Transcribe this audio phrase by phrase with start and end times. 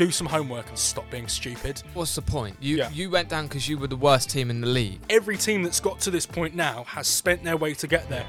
[0.00, 1.82] do some homework and stop being stupid.
[1.92, 2.56] What's the point?
[2.58, 2.88] You Yeah.
[2.90, 4.98] you went down because you were the worst team in the league.
[5.10, 8.24] Every team that's got to this point now has spent their way to get there.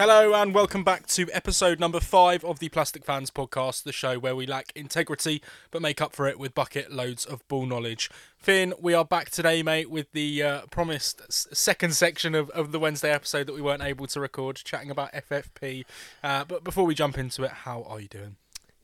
[0.00, 4.18] Hello and welcome back to episode number five of the Plastic Fans podcast, the show
[4.18, 8.08] where we lack integrity but make up for it with bucket loads of ball knowledge.
[8.38, 12.72] Fin, we are back today, mate, with the uh, promised s- second section of, of
[12.72, 15.84] the Wednesday episode that we weren't able to record, chatting about FFP.
[16.24, 18.36] Uh, but before we jump into it, how are you doing?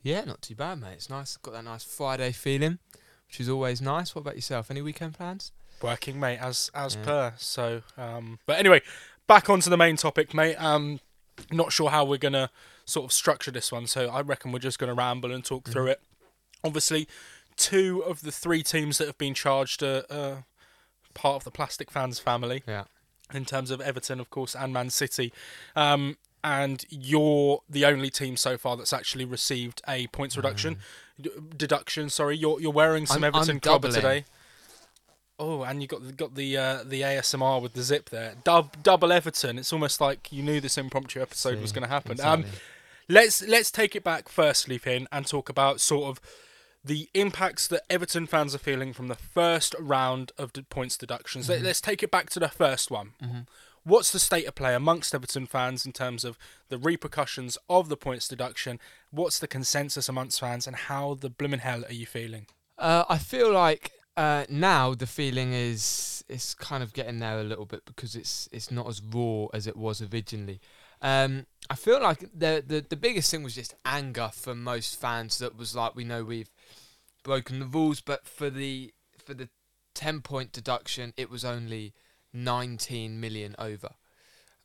[0.03, 0.93] Yeah, not too bad, mate.
[0.93, 1.35] It's nice.
[1.37, 2.77] Got that nice Friday feeling,
[3.27, 4.13] which is always nice.
[4.13, 4.69] What about yourself?
[4.69, 5.51] Any weekend plans?
[5.81, 7.03] working, mate, as as Yeah.
[7.03, 7.33] per.
[7.37, 8.81] So, um, but anyway,
[9.27, 10.55] back onto the main topic, mate.
[10.55, 10.99] Um,
[11.51, 12.49] not sure how we're gonna
[12.85, 15.87] sort of structure this one, so I reckon we're just gonna ramble and talk through
[15.87, 16.01] it.
[16.63, 17.07] Obviously,
[17.55, 20.35] two of the three teams that have been charged are uh,
[21.13, 22.83] part of the Plastic Fans family Yeah.
[23.33, 25.33] in terms of Everton, of course, and Man City.
[25.75, 30.77] Um, and you're the only team so far that's actually received a points reduction,
[31.19, 32.09] d- deduction.
[32.09, 34.25] Sorry, you're you're wearing some I'm- Everton I'm cover today.
[35.39, 38.33] Oh, and you got the, got the uh, the ASMR with the zip there.
[38.43, 39.59] Dub, double Everton.
[39.59, 42.19] It's almost like you knew this impromptu episode was going to happen.
[42.21, 42.45] Um,
[43.07, 46.21] let's let's take it back firstly, Fin, and talk about sort of
[46.83, 51.49] the impacts that Everton fans are feeling from the first round of points deductions.
[51.49, 53.11] Let, us take it back to the first one.
[53.83, 57.95] What's the state of play amongst Everton fans in terms of the repercussions of the
[57.95, 58.79] points deduction?
[59.11, 62.47] What's the consensus amongst fans, and how the blimmin' hell are you feeling?
[62.77, 67.43] Uh, I feel like uh, now the feeling is it's kind of getting there a
[67.43, 70.59] little bit because it's it's not as raw as it was originally.
[71.01, 75.37] Um, I feel like the, the the biggest thing was just anger from most fans.
[75.37, 76.49] That was like we know we've
[77.23, 78.91] broken the rules, but for the
[79.23, 79.49] for the
[79.93, 81.93] ten point deduction, it was only
[82.33, 83.91] nineteen million over.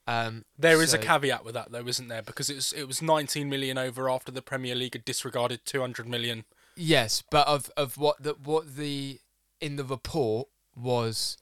[0.06, 2.22] Um, There is a caveat with that, though, isn't there?
[2.22, 6.08] Because it was it was 19 million over after the Premier League had disregarded 200
[6.08, 6.44] million.
[6.74, 9.20] Yes, but of of what the what the
[9.62, 11.38] in the report was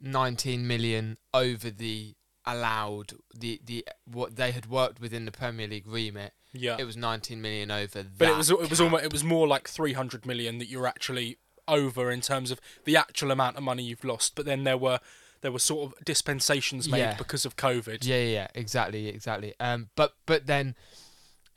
[0.00, 2.14] 19 million over the
[2.46, 6.32] allowed the the what they had worked within the Premier League remit.
[6.52, 8.02] Yeah, It was 19 million over.
[8.18, 8.80] but it was it was cap.
[8.80, 12.96] almost it was more like 300 million that you're actually over in terms of the
[12.96, 14.34] actual amount of money you've lost.
[14.34, 14.98] But then there were
[15.42, 17.16] there were sort of dispensations made Yeah.
[17.16, 18.04] because of COVID.
[18.04, 19.54] Yeah, yeah, yeah, exactly, exactly.
[19.60, 20.74] Um, but but then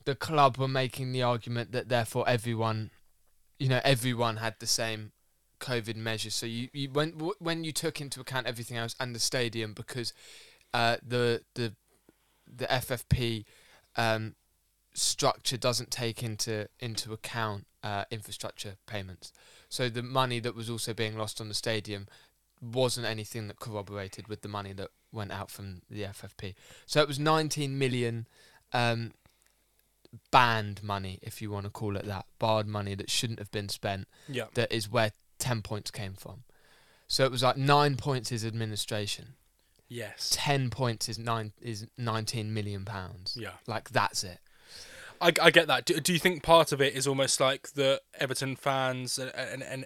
[0.05, 2.91] the club were making the argument that therefore everyone,
[3.57, 5.13] you know, everyone had the same
[5.63, 6.35] COVID measures.
[6.35, 9.74] So you, you when w- when you took into account everything else and the stadium
[9.74, 10.13] because
[10.74, 11.74] uh, the the
[12.56, 13.46] the FFP
[13.96, 14.35] um,
[14.94, 19.31] structure doesn't take into into account uh, infrastructure payments.
[19.69, 22.07] So the money that was also being lost on the stadium
[22.62, 26.56] wasn't anything that corroborated with the money that went out from the FFP.
[26.85, 28.28] So it was 19 million
[28.72, 29.12] um,
[30.31, 33.69] banned money, if you want to call it that, barred money that shouldn't have been
[33.69, 34.07] spent.
[34.28, 34.45] Yeah.
[34.53, 35.12] That is where
[35.43, 36.43] 10 points came from.
[37.07, 39.35] So it was like nine points is administration,
[39.93, 40.31] Yes.
[40.33, 43.37] 10 points is nine is 19 million pounds.
[43.39, 43.51] Yeah.
[43.67, 44.39] Like that's it.
[45.21, 45.85] I, I get that.
[45.85, 49.61] Do, do you think part of it is almost like the Everton fans and, and,
[49.61, 49.85] and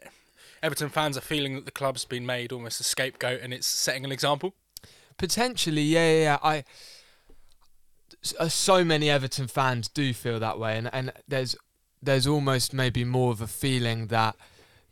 [0.63, 4.05] Everton fans are feeling that the club's been made almost a scapegoat and it's setting
[4.05, 4.53] an example?
[5.17, 6.21] Potentially, yeah, yeah.
[6.21, 6.37] yeah.
[6.41, 6.63] I
[8.39, 11.55] uh, so many Everton fans do feel that way, and and there's
[12.01, 14.35] there's almost maybe more of a feeling that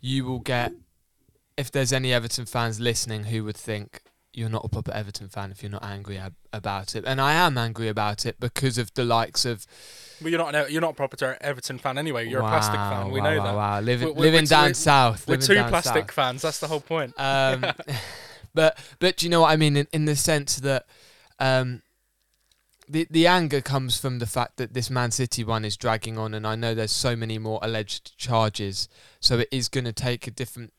[0.05, 0.71] you will get
[1.57, 4.01] if there's any Everton fans listening who would think
[4.33, 7.33] you're not a proper Everton fan if you're not angry ab- about it, and I
[7.33, 9.65] am angry about it because of the likes of
[10.21, 12.27] Well, you're not an, you're not a proper Everton fan anyway.
[12.29, 13.09] You're a plastic fan.
[13.11, 13.55] We wow, know wow, that.
[13.55, 15.27] Wow, living We're- we're- living we're- down we're- south.
[15.27, 16.11] We're living two plastic south.
[16.11, 16.41] fans.
[16.43, 17.13] That's the whole point.
[17.17, 17.65] Um,
[18.53, 20.85] but but do you know what I mean in, in the sense that
[21.39, 21.81] um,
[22.87, 26.33] the the anger comes from the fact that this Man City one is dragging on,
[26.33, 28.87] and I know there's so many more alleged charges,
[29.19, 30.73] so it is going to take a different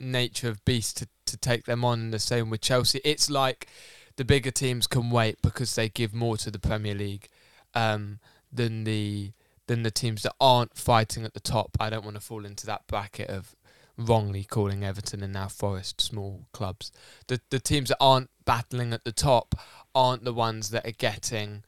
[0.00, 2.10] nature of beast to, to take them on.
[2.10, 3.00] The same with Chelsea.
[3.04, 3.68] It's like
[4.16, 7.28] the bigger teams can wait because they give more to the Premier League
[7.74, 8.18] um,
[8.52, 9.32] than the
[9.68, 11.76] than the teams that aren't fighting at the top.
[11.78, 13.54] I don't want to fall into that bracket of
[13.98, 16.92] wrongly calling Everton and now Forest small clubs.
[17.26, 19.54] The the teams that aren't battling at the top
[19.94, 21.64] aren't the ones that are getting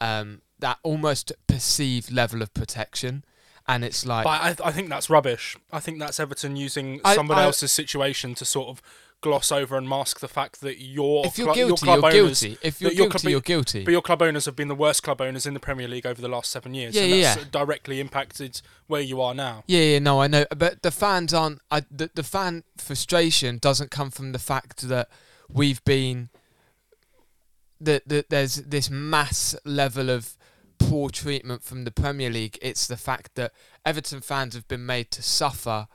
[0.00, 3.24] um, that almost perceived level of protection.
[3.66, 5.56] And it's like But I, I think that's rubbish.
[5.72, 8.82] I think that's Everton using I- someone I- else's situation to sort of
[9.24, 12.40] gloss over and mask the fact that your if you're your guilty, club you're owners,
[12.42, 12.58] guilty.
[12.62, 13.84] If you're guilty, club- you're guilty.
[13.84, 16.20] But your club owners have been the worst club owners in the Premier League over
[16.20, 16.94] the last seven years.
[16.94, 19.64] Yeah, and yeah, that's directly impacted where you are now.
[19.66, 21.60] Yeah, yeah, no, I know, but the fans aren't.
[21.70, 25.08] I, the the fan frustration doesn't come from the fact that
[25.48, 26.28] we've been.
[27.80, 30.36] that, that there's this mass level of
[30.78, 32.58] poor treatment from the Premier League.
[32.60, 33.52] It's the fact that
[33.86, 35.86] Everton fans have been made to suffer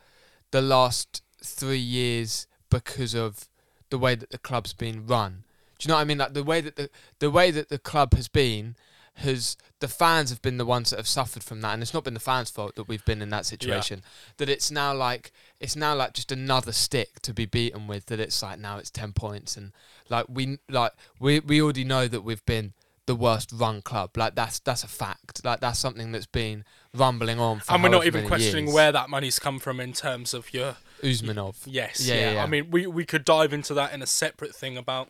[0.52, 3.48] the last three years because of
[3.89, 5.44] the way that the club's been run.
[5.77, 6.18] Do you know what I mean?
[6.18, 6.89] Like the way that the
[7.19, 8.75] the way that the club has been
[9.19, 12.06] has the fans have been the ones that have suffered from that and it's not
[12.06, 14.01] been the fans fault that we've been in that situation
[14.38, 18.19] that it's now like it's now like just another stick to be beaten with that
[18.19, 19.74] it's like now it's 10 points and
[20.10, 22.74] like we like we we already know that we've been
[23.07, 26.63] the worst run club like that's that's a fact like that's something that's been
[26.94, 28.75] rumbling on for and we're not even questioning years.
[28.75, 32.44] where that money's come from in terms of your Usmanov yes Yeah, yeah, yeah.
[32.44, 35.10] I mean we we could dive into that in a separate thing about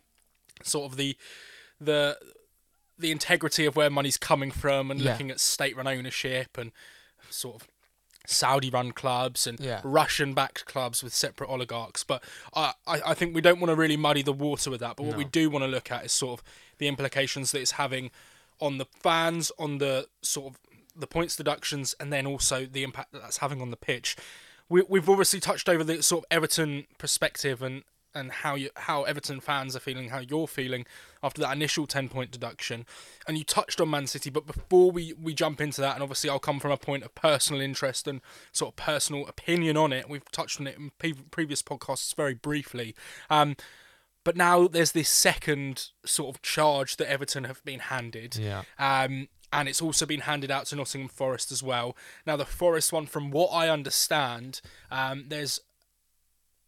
[0.63, 1.15] sort of the
[1.79, 2.17] the
[2.97, 5.11] the integrity of where money's coming from and Yeah.
[5.11, 6.71] looking at state run ownership and
[7.29, 7.67] sort of
[8.27, 9.79] Saudi run clubs and Yeah.
[9.83, 12.03] Russian backed clubs with separate oligarchs.
[12.03, 14.97] But I, I, I think we don't want to really muddy the water with that.
[14.97, 16.45] But what we do want to look at is sort of
[16.77, 18.11] the implications that it's having
[18.59, 20.59] on the fans, on the sort of
[20.95, 24.17] the points deductions, and then also the impact that that's having on the pitch.
[24.69, 27.83] We, we've obviously touched over the sort of Everton perspective and,
[28.13, 30.85] and how you how Everton fans are feeling, how you're feeling
[31.21, 32.85] after that initial ten point deduction,
[33.27, 34.29] and you touched on Man City.
[34.29, 37.13] But before we, we jump into that, and obviously I'll come from a point of
[37.15, 38.21] personal interest and
[38.51, 40.09] sort of personal opinion on it.
[40.09, 42.95] We've touched on it in pre- previous podcasts very briefly.
[43.29, 43.55] Um,
[44.23, 48.35] but now there's this second sort of charge that Everton have been handed.
[48.35, 51.95] yeah Um, and it's also been handed out to Nottingham Forest as well.
[52.25, 54.61] Now, the Forest one, from what I understand,
[54.91, 55.61] um, there's.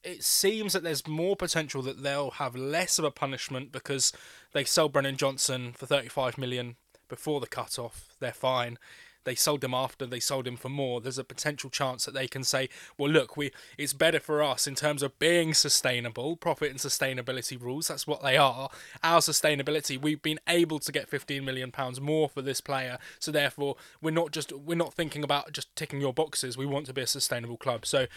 [0.04, 4.12] It seems that there's more potential that they'll have less of a punishment because
[4.52, 6.76] they sold Brennan Johnson for 35 million
[7.08, 8.16] before the cut off.
[8.20, 8.80] They're fine.
[9.24, 11.02] They sold him after they sold him for more.
[11.02, 14.68] There's a potential chance that they can say, "Well, look, we it's better for us
[14.68, 17.88] in terms of being sustainable, profit and sustainability rules.
[17.88, 18.70] That's what they are.
[19.04, 20.02] Our sustainability.
[20.02, 24.12] We've been able to get 15 million pounds more for this player, so therefore we're
[24.12, 26.58] not just we're not thinking about just ticking your boxes.
[26.58, 27.86] We want to be a sustainable club.
[27.86, 28.08] So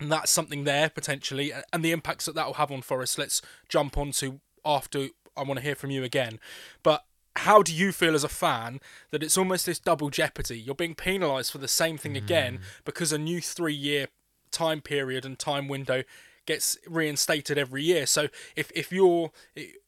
[0.00, 3.18] that's something there potentially, and the impacts that that will have on Forest.
[3.18, 5.08] Let's jump on to after.
[5.36, 6.38] I want to hear from you again,
[6.82, 7.04] but
[7.36, 8.80] how do you feel as a fan
[9.10, 10.58] that it's almost this double jeopardy?
[10.60, 12.62] You're being penalised for the same thing again hmm.
[12.84, 14.08] because a new three-year
[14.50, 16.02] time period and time window
[16.44, 18.04] gets reinstated every year.
[18.06, 19.30] So if if you're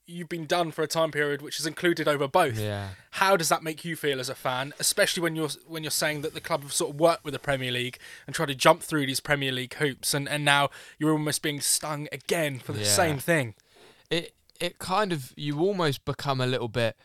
[0.07, 3.49] you've been done for a time period which is included over both, yeah how does
[3.49, 6.41] that make you feel as a fan, especially when you're when you're saying that the
[6.41, 9.21] club have sort of worked with the Premier League and tried to jump through these
[9.21, 12.87] Premier League hoops, and, and now you're almost being stung again for the Yeah.
[12.87, 13.55] same thing?
[14.11, 16.97] it it kind of you almost become a little bit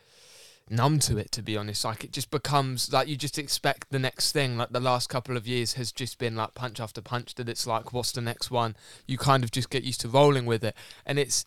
[0.70, 1.84] numb to it to be honest.
[1.84, 4.56] Like it just becomes like you just expect the next thing.
[4.56, 7.66] Like the last couple of years has just been like punch after punch that it's
[7.66, 8.76] like what's the next one?
[9.06, 10.74] You kind of just get used to rolling with it.
[11.04, 11.44] And it's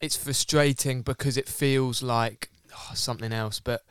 [0.00, 3.82] it's frustrating because it feels like oh, something else but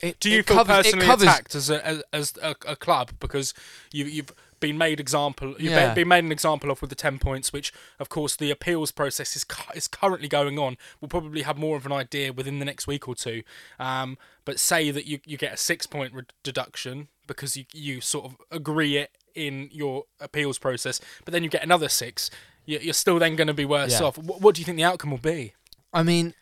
[0.00, 2.76] it, Do you feel covers, personally it covers, attacked as a as, as a, a
[2.76, 3.12] club?
[3.20, 3.54] Because
[3.92, 5.94] you you've been made example you've Yeah.
[5.94, 9.36] been made an example of with the ten points, which of course the appeals process
[9.36, 10.76] is cu- is currently going on.
[11.00, 13.42] We'll probably have more of an idea within the next week or two.
[13.78, 18.00] Um, but say that you you get a six point re- deduction because you you
[18.00, 22.30] sort of agree it in your appeals process, but then you get another six.
[22.66, 24.06] you- You're still then going to be worse Yeah.
[24.06, 24.16] off.
[24.16, 25.52] What, what do you think the outcome will be?
[25.92, 26.32] I mean,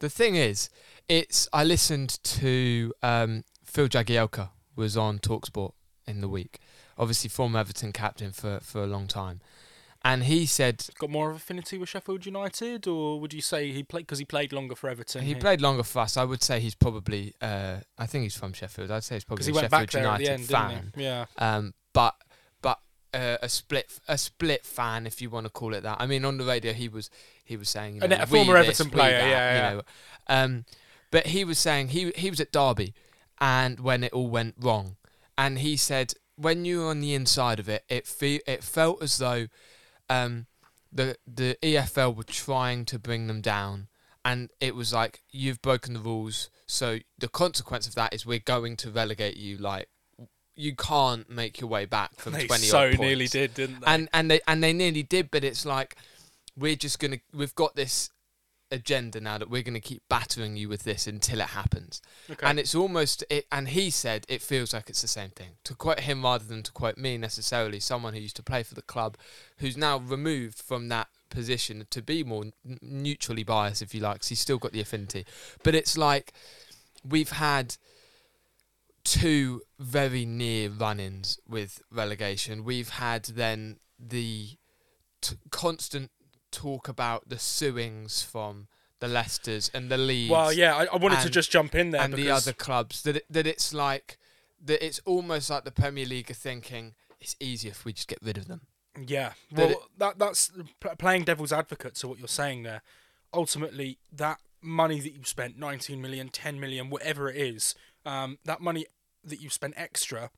[0.00, 0.68] the thing is,
[1.08, 1.48] it's.
[1.52, 5.72] I listened to um, Phil Jagielka was on Talksport
[6.06, 6.58] in the week.
[6.98, 9.40] Obviously, former Everton captain for for a long time,
[10.04, 13.82] and he said Got more of affinity with Sheffield United, or would you say he
[13.82, 15.22] played because he played longer for Everton?
[15.22, 16.18] he played longer for us.
[16.18, 17.34] I would say he's probably.
[17.40, 18.90] Uh, I think he's from Sheffield.
[18.90, 20.92] I'd say he's probably he a Sheffield United end, fan.
[20.94, 21.24] Yeah.
[21.38, 22.14] Um, but
[22.60, 22.80] but
[23.14, 25.96] uh, a split a split fan, if you want to call it that.
[25.98, 27.08] I mean, on the radio, he was
[27.42, 29.72] he was saying you A know, a former this, Everton player, that," yeah, you yeah.
[29.72, 29.82] know.
[30.28, 30.64] Um,
[31.10, 32.92] but he was saying he he was at Derby,
[33.40, 34.96] and when it all went wrong,
[35.38, 39.02] and he said when you were on the inside of it, it fe- it felt
[39.02, 39.46] as though
[40.10, 40.46] um,
[40.92, 43.88] the the EFL were trying to bring them down,
[44.24, 48.38] and it was like you've broken the rules, so the consequence of that is we're
[48.38, 49.56] going to relegate you.
[49.58, 49.88] Like
[50.56, 52.64] you can't make your way back from They twenty.
[52.66, 53.86] so nearly did, didn't they?
[53.86, 55.96] and and they and they nearly did, but it's like
[56.56, 58.10] we're just gonna we've got this
[58.74, 62.02] agenda now that we're gonna keep battering you with this until it happens.
[62.30, 62.46] okay.
[62.46, 65.52] And it's almost it, and he said it feels like it's the same thing.
[65.64, 68.74] To quote him rather than to quote me necessarily, someone who used to play for
[68.74, 69.16] the club,
[69.58, 74.20] who's now removed from that position to be more n- neutrally biased, if you like.
[74.20, 75.24] 'cause he's still got the affinity,
[75.62, 76.32] but it's like
[77.02, 77.76] we've had
[79.04, 82.64] two very near run-ins with relegation.
[82.64, 84.56] We've had then the
[85.20, 86.10] t- constant
[86.54, 88.68] talk about the suings from
[89.00, 90.30] the Leicesters and the Leeds.
[90.30, 93.16] Well, yeah, I, I wanted to just jump in there and the other clubs that
[93.16, 94.18] it, that it's like
[94.64, 98.18] that it's almost like the Premier League are thinking it's easier if we just get
[98.22, 98.62] rid of them.
[99.06, 100.52] Yeah, That well, it- that that's
[100.98, 102.82] playing devil's advocate to what you're saying there.
[103.32, 107.74] Ultimately, that money that you've spent, 19 million, 10 million, whatever it is,
[108.06, 108.86] um, that money
[109.24, 110.30] that you've spent extra,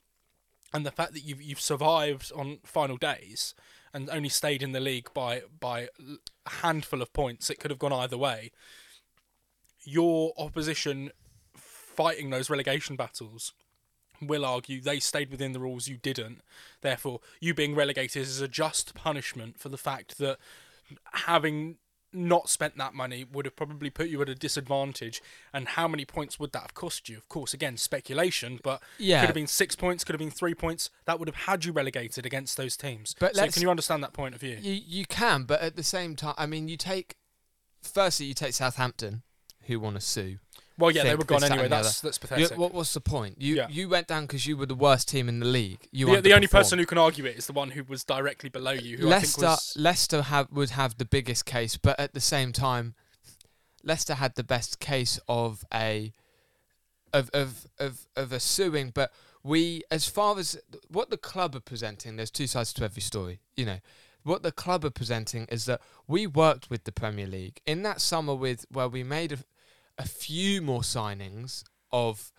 [0.73, 3.54] and the fact that you've you've survived on final days
[3.96, 5.88] and only stayed in the league by by
[6.44, 8.50] a handful of points, it could have gone either way.
[9.84, 11.10] Your opposition
[11.56, 13.54] fighting those relegation battles
[14.20, 16.42] will argue they stayed within the rules, you didn't.
[16.82, 20.36] Therefore, you being relegated is a just punishment for the fact that
[21.12, 21.76] having
[22.12, 25.20] not spent that money would have probably put you at a disadvantage.
[25.52, 27.16] And how many points would that have cost you?
[27.18, 29.20] Of course, again, speculation, but Yeah.
[29.20, 30.90] could have been six points, could have been three points.
[31.04, 33.14] That would have had you relegated against those teams.
[33.18, 34.58] But so can you understand that point of view?
[34.60, 37.16] You you can, but at the same time, I mean, you take
[37.82, 39.22] firstly you take Southampton,
[39.62, 40.38] who want to sue.
[40.78, 41.68] Well, yeah, they were gone anyway.
[41.68, 42.59] That's that's You, pathetic.
[42.59, 43.40] what was the point?
[43.40, 43.68] You Yeah.
[43.68, 45.88] you went down because you were the worst team in the league.
[45.90, 48.50] You the, the only person who can argue it is the one who was directly
[48.50, 48.99] below you.
[48.99, 52.21] Who Leicester I think was Leicester have would have the biggest case, but at the
[52.21, 52.95] same time,
[53.83, 56.12] Leicester had the best case of a
[57.12, 58.90] of of of, of a suing.
[58.90, 63.02] But we, as far as what the club are presenting, there's two sides to every
[63.02, 63.40] story.
[63.56, 63.78] You know,
[64.25, 68.00] what the club are presenting is that we worked with the Premier League in that
[68.00, 69.38] summer with where we made a,
[69.98, 72.32] a few more signings of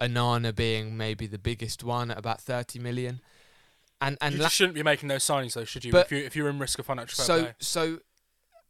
[0.00, 3.20] Onana being maybe the biggest one at about 30 million.
[4.00, 5.92] And and you La- shouldn't be making those signings, though, should you?
[5.92, 7.54] But- if you if you're in risk of financial fair so play.
[7.60, 7.98] so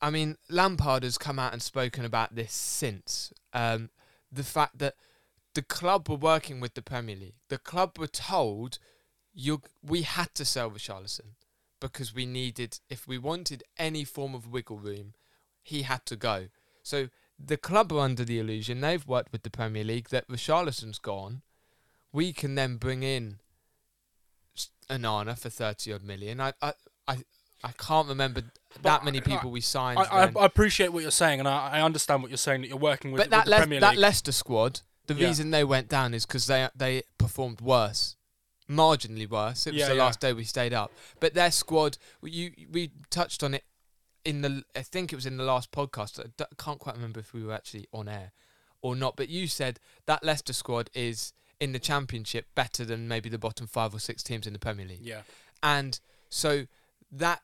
[0.01, 3.91] I mean Lampard has come out and spoken about this since um,
[4.31, 4.95] the fact that
[5.55, 7.35] the club were working with the Premier League.
[7.49, 8.79] The club were told
[9.35, 11.35] you we had to sell Richarlison
[11.81, 15.15] because we needed if we wanted any form of wiggle room,
[15.63, 16.49] he had to go.
[16.83, 20.99] So the club are under the illusion they've worked with the Premier League that Richarlison's
[20.99, 21.43] gone.
[22.13, 23.39] We can then bring in
[24.89, 26.41] Onana for thirty odd million.
[26.41, 26.73] I I
[27.09, 27.17] I,
[27.65, 28.43] I can't remember
[28.83, 29.99] that many I- people we signed.
[29.99, 30.23] I, I.
[30.37, 33.13] I appreciate what you're saying, and I, I understand what you're saying that you're working
[33.13, 35.27] with, but that with Le- Premier that Leicester squad, the Yeah.
[35.29, 38.17] reason they went down is because they they performed worse,
[38.71, 39.67] marginally worse.
[39.67, 40.05] It was Yeah, the yeah.
[40.05, 43.65] last day we stayed up, but their squad, you we touched on it
[44.27, 46.19] in the I think it was in the last podcast.
[46.21, 48.33] I can't quite remember if we were actually on air
[48.83, 53.29] or not, but you said that Leicester squad is in the Championship better than maybe
[53.29, 55.01] the bottom five or six teams in the Premier League.
[55.01, 55.23] yeah,
[55.63, 56.67] And so
[57.11, 57.41] that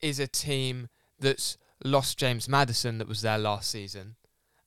[0.00, 0.88] is a team
[1.20, 4.16] that's lost James Maddison that was there last season,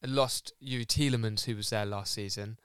[0.01, 2.57] and lost Youri Tielemans who was there last season.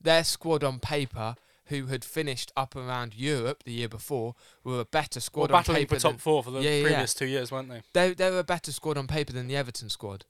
[0.00, 1.36] Their squad on paper,
[1.68, 4.34] who had finished up around Europe the year before,
[4.64, 5.94] were a better well, squad on battling paper.
[5.96, 7.82] for top four for the Yeah, yeah, previous two years, weren't they?
[7.92, 10.24] they they were a better squad on paper than the Everton squad.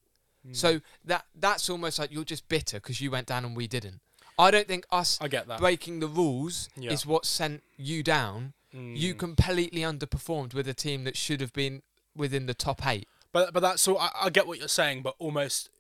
[0.47, 0.55] Mm.
[0.57, 4.01] So that that's almost like you're just bitter because you went down and we didn't.
[4.39, 5.59] I don't think us I get that.
[5.59, 6.93] breaking the rules Yeah.
[6.93, 9.19] is what sent you down you Mm.
[9.19, 11.83] completely underperformed with a team that should have been
[12.15, 13.09] within the top eight.
[13.33, 13.99] But but that's all.
[13.99, 15.71] I, I get what you're saying, but almost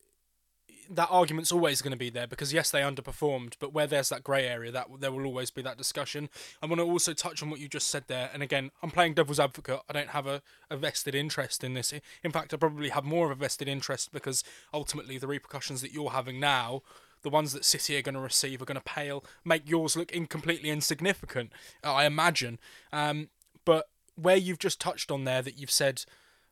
[0.91, 4.25] that argument's always going to be there because yes, they underperformed, but where there's that
[4.25, 6.29] grey area, that there will always be that discussion.
[6.63, 9.15] I want to also touch on what you just said there, and again, I'm playing
[9.15, 9.81] devil's advocate.
[9.89, 11.93] I don't have a, a vested interest in this.
[12.23, 15.93] In fact, I probably have more of a vested interest because ultimately the repercussions that
[15.93, 16.83] you're having now.
[17.23, 20.13] The ones that City are going to receive are going to pale, make yours look
[20.13, 21.51] incompletely insignificant.
[21.83, 22.61] I imagine.
[22.93, 23.31] Um,
[23.65, 26.05] but where you've just touched on there, that you've said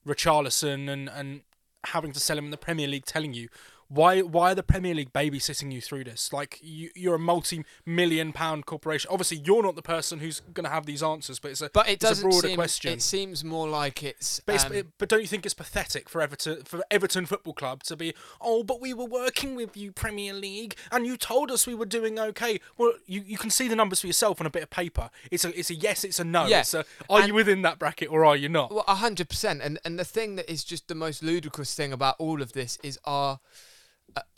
[0.04, 1.42] Richarlison and and
[1.86, 3.48] having to sell him in the Premier League, telling you
[3.88, 6.32] why why are the Premier League babysitting you through this?
[6.32, 9.08] Like you, you're a multi-million pound corporation.
[9.12, 11.88] Obviously, you're not the person who's going to have these answers, but it's a But
[11.88, 12.56] it it's doesn't broader seem.
[12.56, 12.92] question.
[12.92, 14.40] It seems more like it's.
[14.40, 17.54] But, it's, um, it- but don't you think it's pathetic for Everton for Everton Football
[17.54, 21.50] Club to be oh but we were working with you Premier League and you told
[21.50, 22.60] us we were doing okay.
[22.76, 25.10] Well, you, you can see the numbers for yourself on a bit of paper.
[25.30, 26.46] It's a it's a yes, it's a no.
[26.46, 28.72] Yeah, It's a, are and- you within that bracket or are you not?
[28.72, 29.62] well, a hundred percent.
[29.62, 32.78] And and the thing that is just the most ludicrous thing about all of this
[32.82, 33.38] is our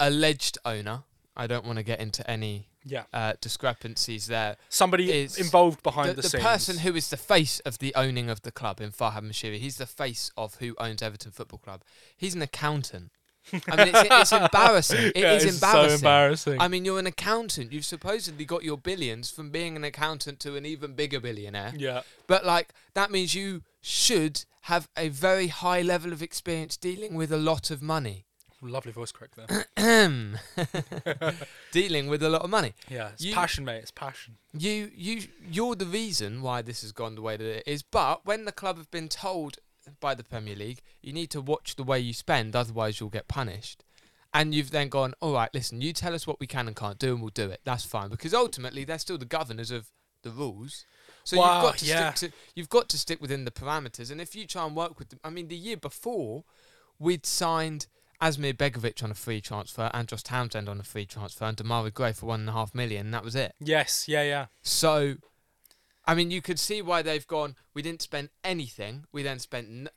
[0.01, 1.05] alleged owner.
[1.37, 4.57] I don't want to get into any yeah, uh, discrepancies there.
[4.69, 6.43] somebody is involved behind the, the, the scenes.
[6.43, 9.77] person who is the face of the owning of the club in Farhad Moshiri, he's
[9.77, 11.83] the face of who owns Everton Football Club.
[12.17, 13.13] He's an accountant.
[13.53, 15.13] I mean, it's, it's embarrassing.
[15.15, 15.89] It is Yeah, it's embarrassing.
[15.91, 16.61] So embarrassing.
[16.61, 17.73] I mean, you're an accountant.
[17.73, 21.73] You've supposedly got your billions from being an accountant to an even bigger billionaire.
[21.77, 22.03] yeah.
[22.27, 27.33] But like that means you should have a very high level of experience dealing with
[27.33, 28.27] a lot of money.
[28.61, 29.67] Lovely voice crack there.
[31.73, 32.75] dealing with a lot of money.
[32.88, 33.79] yeah, it's You- passion, mate.
[33.79, 34.37] It's passion.
[34.53, 37.83] You you you're the reason why this has gone the way that it is.
[37.83, 39.59] But when the club have been told
[40.00, 43.29] by the Premier League, you need to watch the way you spend, otherwise you'll get
[43.29, 43.85] punished.
[44.35, 46.99] and you've then gone, all right, listen, you tell us what we can and can't
[46.99, 47.61] do, and we'll do it.
[47.65, 49.88] That's fine because ultimately they're still the governors of
[50.23, 50.85] the rules.
[51.25, 52.12] So Wow, you've got to yeah.
[52.12, 54.11] stick to you've got to stick within the parameters.
[54.11, 56.45] And if you try and work with them, I mean, the year before
[56.99, 57.87] we'd signed
[58.21, 62.13] Asmir Begovic on a free transfer, Andros Townsend on a free transfer, and Demarai Gray
[62.13, 63.07] for one and a half million.
[63.07, 63.55] And that was it.
[63.61, 64.47] Yes, yeah, yeah.
[64.63, 65.17] So,
[66.07, 67.55] I mean, you could see why they've gone.
[67.75, 69.05] We didn't spend anything.
[69.13, 69.89] We then spent n-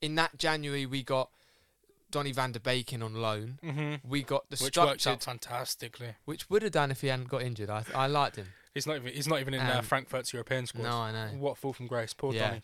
[0.00, 0.86] in that January.
[0.86, 1.30] We got
[2.10, 3.58] Donny van der Beek in on loan.
[3.62, 6.14] hmm We got the Which worked structure, out fantastically.
[6.24, 7.68] which would have done if he hadn't got injured.
[7.68, 8.46] I, I liked him.
[8.72, 9.12] He's not even.
[9.12, 10.84] He's not even in uh, Um, Frankfurt's European squad.
[10.84, 11.28] No, I know.
[11.38, 12.14] What fall from grace?
[12.14, 12.48] Poor Yeah.
[12.48, 12.62] Donny.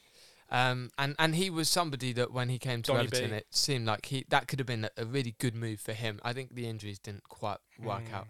[0.51, 3.37] Um, and and he was somebody that when he came to Donny Everton, B.
[3.37, 6.21] it seemed like he that could have been a, a really good move for him.
[6.23, 8.15] I think the injuries didn't quite work Mm.
[8.15, 8.27] out.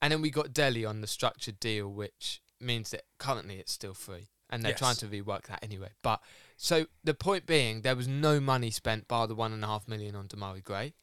[0.00, 3.94] And then we got Dele on the structured deal, which means that currently it's still
[3.94, 5.90] free, and they're trying to rework that anyway.
[6.02, 6.20] But
[6.56, 9.86] so the point being, there was no money spent bar the one and a half
[9.86, 10.94] million on Demarai Gray,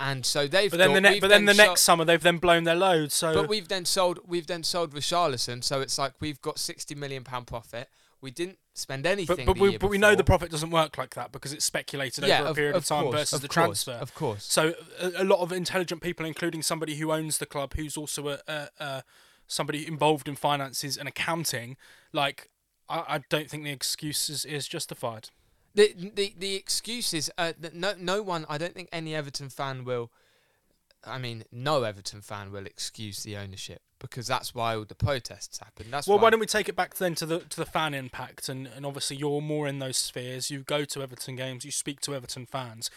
[0.00, 0.70] and so they've.
[0.70, 2.74] But then got, the ne- but then the shot- next summer they've then blown their
[2.76, 3.12] load.
[3.12, 6.94] So but we've then sold we've then sold Richarlison, so it's like we've got sixty
[6.94, 7.88] million pound profit.
[8.20, 9.46] We didn't spend anything.
[9.46, 12.24] but, but we but we know the profit doesn't work like that because it's speculated
[12.24, 13.92] yeah, over a period of, time course, versus of the course, transfer.
[13.92, 14.44] Of course.
[14.44, 18.28] So a, a lot of intelligent people, including somebody who owns the club, who's also
[18.28, 19.04] a, a, a
[19.46, 21.76] somebody involved in finances and accounting,
[22.12, 22.50] like
[22.88, 25.30] I, I don't think the excuse is, is justified.
[25.74, 27.30] The the the excuses.
[27.38, 28.46] Uh, that no no one.
[28.48, 30.10] I don't think any Everton fan will.
[31.04, 35.58] I mean, no Everton fan will excuse the ownership because that's why all the protests
[35.58, 35.88] happened.
[35.92, 36.24] That's Well, why.
[36.24, 38.84] why don't we take it back then to the to the fan impact and, and
[38.84, 40.50] obviously you're more in those spheres.
[40.50, 42.90] You go to Everton games, you speak to Everton fans.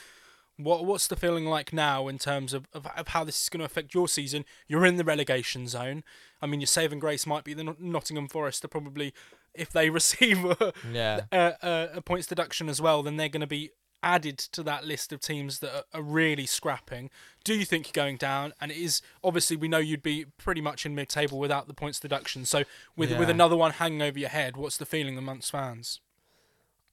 [0.57, 3.59] What what's the feeling like now in terms of, of, of how this is going
[3.59, 4.45] to affect your season?
[4.67, 6.03] You're in the relegation zone.
[6.41, 8.65] I mean, your saving grace might be the Nottingham Forest.
[8.65, 9.13] Are probably
[9.53, 11.21] if they receive a, yeah.
[11.31, 13.71] a, a, a points deduction as well, then they're going to be
[14.03, 17.09] added to that list of teams that are, really scrapping.
[17.43, 18.53] Do you think you're going down?
[18.59, 21.99] And it is obviously we know you'd be pretty much in mid-table without the points
[21.99, 22.45] deduction.
[22.45, 22.63] So
[22.95, 25.99] with with another one hanging over your head, what's the feeling amongst fans?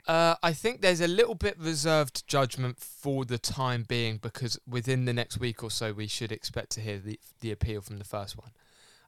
[0.06, 5.04] Uh, I think there's a little bit reserved judgment for the time being because within
[5.04, 8.04] the next week or so we should expect to hear the the appeal from the
[8.04, 8.50] first one.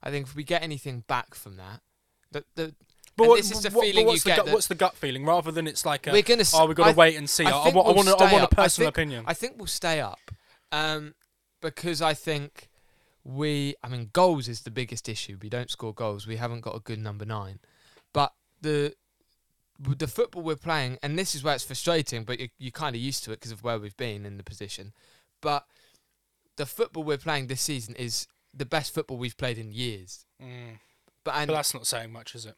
[0.03, 1.81] I think if we get anything back from that,
[2.31, 2.75] the the
[3.23, 4.95] But what, this is the what- feeling what's you the get gut, what's the gut
[4.95, 6.43] feeling rather than it's like a, we're gonna.
[6.53, 7.45] oh we've got to wait and see.
[7.45, 9.23] I I, wa- I we'll want, a, I want a personal think- opinion.
[9.27, 10.19] I think we'll stay up,
[10.71, 11.13] um,
[11.61, 12.69] because I think
[13.23, 13.75] we.
[13.83, 15.37] I mean, goals is the biggest issue.
[15.41, 16.25] We don't score goals.
[16.27, 17.59] We haven't got a good number nine,
[18.13, 18.93] but the
[19.79, 22.23] the football we're playing, and this is where it's frustrating.
[22.23, 24.43] But you, you're kind of used to it because of where we've been in the
[24.43, 24.93] position.
[25.41, 25.65] But
[26.57, 30.25] the football we're playing this season is the best football we've played in years.
[30.41, 30.77] Mm,
[31.23, 32.55] But and but that's not saying much, is it?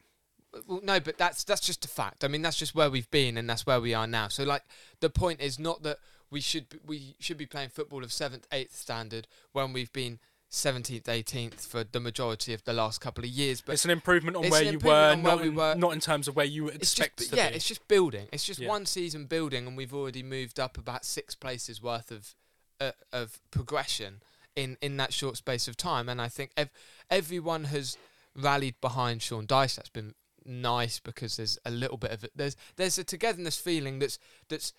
[0.67, 2.23] Well, no, but that's that's just a fact.
[2.23, 4.27] I mean, that's just where we've been, and that's where we are now.
[4.27, 4.63] So, like,
[4.99, 5.97] the point is not that
[6.29, 10.19] we should be, we should be playing football of seventh, eighth standard when we've been
[10.49, 13.61] seventeenth, eighteenth for the majority of the last couple of years.
[13.61, 15.75] But it's an improvement on where you were, on where not, we in, were.
[15.75, 17.55] not in terms of where you expect just to yeah, be.
[17.55, 18.27] it's just building.
[18.31, 18.69] It's just Yeah.
[18.69, 22.35] one season building, and we've already moved up about six places worth of
[22.79, 24.21] uh, of progression
[24.55, 26.07] in in that short space of time.
[26.09, 26.69] And I think ev-
[27.09, 27.97] everyone has
[28.35, 29.75] rallied behind Sean Dyche.
[29.75, 30.13] That's been
[30.45, 32.31] nice because there's a little bit of it.
[32.35, 34.73] There's there's a togetherness feeling that's that's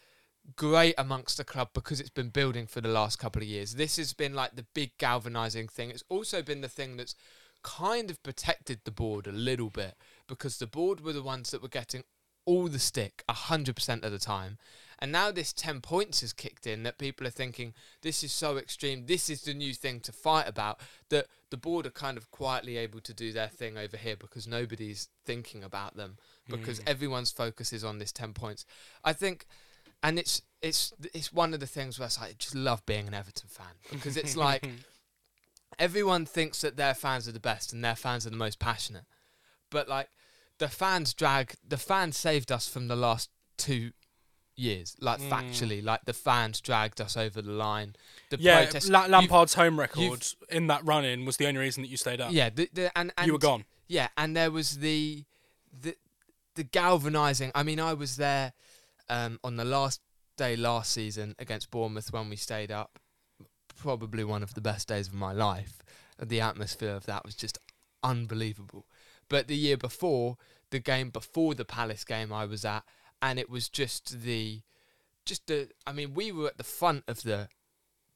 [0.57, 3.75] great amongst the club because it's been building for the last couple of years.
[3.75, 5.91] This has been like the big galvanizing thing.
[5.91, 7.15] It's also been the thing that's
[7.63, 9.95] kind of protected the board a little bit
[10.29, 12.05] because the board were the ones that were getting
[12.45, 14.59] all the stick 100% of the time.
[15.05, 18.57] And now this 10 points has kicked in that people are thinking this is so
[18.57, 19.05] extreme.
[19.05, 22.79] This is the new thing to fight about that the board are kind of quietly
[22.79, 26.17] able to do their thing over here because nobody's thinking about them
[26.49, 26.85] because hmm.
[26.87, 28.65] everyone's focus is on this 10 points.
[29.05, 29.45] I think
[30.03, 33.51] and it's it's it's one of the things where I just love being an Everton
[33.51, 34.67] fan because it's like
[35.79, 39.05] everyone thinks that their fans are the best and their fans are the most passionate,
[39.69, 40.09] but like
[40.57, 43.91] the fans drag the fans saved us from the last two
[44.57, 44.97] years.
[45.01, 45.29] Like Mm.
[45.31, 47.97] factually, like the fans dragged us over the line.
[48.31, 51.89] The yeah, protest, La- Lampard's home record in that run-in was the only reason that
[51.89, 52.33] you stayed up.
[52.33, 53.65] Yeah, the, the, and, and you were gone.
[53.89, 55.25] Yeah, and there was the
[55.79, 55.97] the
[56.55, 57.51] the galvanizing.
[57.55, 58.53] I mean, I was there
[59.09, 60.01] um, on the last
[60.37, 62.99] day last season against Bournemouth when we stayed up.
[63.77, 65.83] Probably one of the best days of my life.
[66.23, 67.59] The atmosphere of that was just
[68.05, 68.87] unbelievable.
[69.29, 70.37] But the year before,
[70.71, 72.85] the game before the Palace game, I was at,
[73.25, 74.61] and it was just the,
[75.25, 75.69] just the.
[75.87, 77.49] I mean, we were at the front of the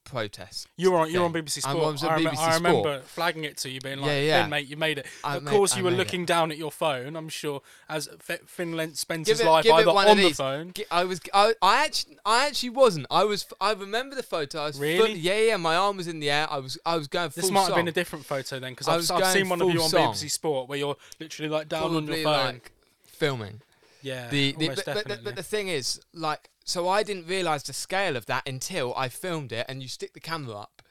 [0.04, 0.66] protest.
[0.78, 1.32] You were on, you were on.
[1.34, 1.92] BBC I Sport.
[1.92, 4.42] was on I, rem- BBC I remember flagging it to you, being like, Yeah, yeah.
[4.42, 5.98] "Fin, mate, you made it." I of made- course, I you were made it.
[5.98, 7.14] looking down at your phone.
[7.14, 10.72] I'm sure, as F- Fin Lent spends Give his it, life either on the phone.
[10.90, 13.06] I was, I, I actually, I actually wasn't.
[13.10, 14.60] I was, I remember the photo.
[14.60, 14.98] I was Really?
[14.98, 15.56] fully- yeah, yeah.
[15.58, 16.46] My arm was in the air.
[16.50, 18.88] I was, I was going full This might have been a different photo then, because
[18.88, 20.14] I I've, was I've seen one of you on song.
[20.14, 22.46] BBC Sport where you're literally like down on Probably your phone.
[22.54, 22.72] like
[23.06, 23.60] filming.
[24.02, 27.72] Yeah, The, the almost but, but, the, thing is, like, so I didn't realize the
[27.72, 30.82] scale of that until I filmed it, and you stick the camera up,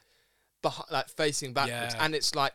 [0.62, 2.04] behi- like facing backwards, Yeah.
[2.04, 2.52] and it's like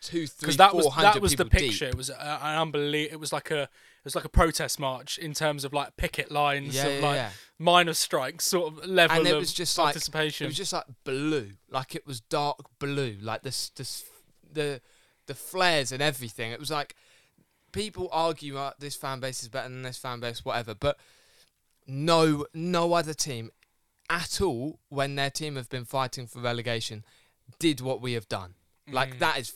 [0.00, 1.86] two, three, because that was four hundred that was the picture.
[1.86, 1.94] deep.
[1.94, 3.14] It was uh, an unbelievable.
[3.14, 6.30] It was like a it was like a protest march in terms of like picket
[6.30, 7.30] lines, Yeah, like yeah.
[7.58, 10.44] minor strikes sort of level And it was just like- participation.
[10.44, 14.04] It was just like blue, like it was dark blue, like this, this,
[14.50, 14.80] the,
[15.26, 16.52] the flares and everything.
[16.52, 16.94] It was like
[17.72, 20.74] people argue uh, this fan base is better than this fan base, whatever.
[20.74, 20.98] But
[21.86, 23.50] no, no other team
[24.10, 27.04] at all when their team have been fighting for relegation
[27.58, 28.54] did what we have done.
[28.90, 29.18] Like Mm.
[29.20, 29.52] that is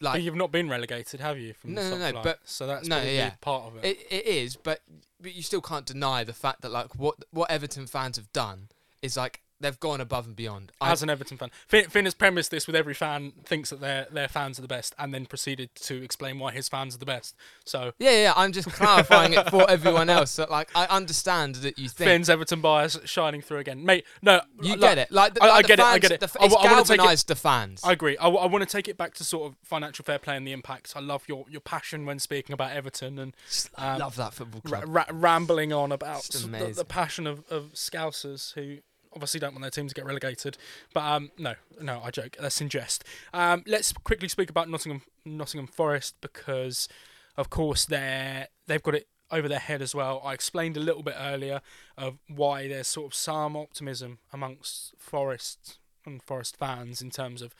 [0.00, 1.54] but like you've not been relegated, have you?
[1.54, 2.24] From No, the no, no, flight?
[2.24, 3.30] but- so that's no, yeah.
[3.40, 3.84] part of it.
[3.84, 4.80] it, it is, but
[5.20, 8.68] but you still can't deny the fact that like what what Everton fans have done
[9.02, 10.72] is like they've gone above and beyond.
[10.80, 13.80] I- As an Everton fan, Fin, Fin has premised this with every fan thinks that
[13.80, 16.98] their their fans are the best, and then proceeded to explain why his fans are
[16.98, 17.34] the best.
[17.64, 20.36] So Yeah, yeah, I'm just clarifying it for everyone else.
[20.36, 24.04] That like I understand that you think Fin's Everton bias shining through again, mate.
[24.22, 25.12] No, you like, get it.
[25.12, 26.20] Like, the, I- like I get it, I get it.
[26.20, 27.80] The, it's I wanna it- galvanised the fans.
[27.84, 28.16] I agree.
[28.18, 30.92] I, want to take it back to sort of financial fair play and the impact.
[30.96, 33.36] I love your, your passion when speaking about Everton and
[33.76, 34.84] um, love that football club.
[34.86, 38.78] ra- rambling on about the, the passion of, of Scousers who
[39.18, 40.56] obviously don't want their team to get relegated.
[40.94, 42.36] But um, no, no, I joke.
[42.40, 43.04] That's in jest.
[43.34, 46.88] Um, let's quickly speak about Nottingham Nottingham Forest because,
[47.36, 50.22] of course, they're they've got it over their head as well.
[50.24, 51.60] I explained a little bit earlier
[51.96, 57.54] of why there's sort of some optimism amongst Forest and Forest fans in terms of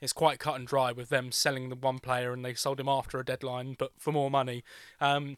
[0.00, 2.88] it's quite cut and dry with them selling the one player and they sold him
[2.88, 4.62] after a deadline, but for more money.
[5.00, 5.36] Um,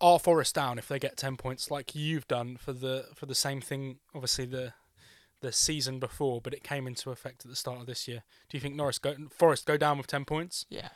[0.00, 3.34] are Forest down if they get ten points like you've done for the for the
[3.34, 3.98] same thing?
[4.14, 4.74] Obviously the
[5.40, 8.22] the season before, but it came into effect at the start of this year.
[8.48, 10.64] Do you think Norris go Forest go down with ten points?
[10.70, 10.88] Yeah,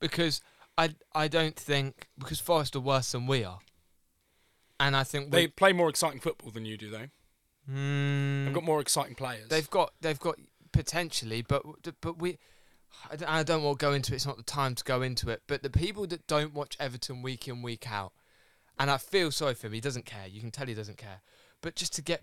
[0.00, 0.40] because
[0.76, 3.60] I I don't think because Forest are worse than we are,
[4.80, 7.08] and I think They play more exciting football than you do, though.
[7.70, 9.48] Mm, They've got more exciting players.
[9.48, 10.36] They've got they've got
[10.72, 11.62] potentially, but
[12.00, 12.38] but we.
[13.10, 14.16] I don't, I don't want to go into it.
[14.16, 15.42] It's not the time to go into it.
[15.46, 18.12] But the people that don't watch Everton week in week out,
[18.78, 19.72] and I feel sorry for him.
[19.74, 20.26] He doesn't care.
[20.28, 21.20] You can tell he doesn't care.
[21.60, 22.22] But just to get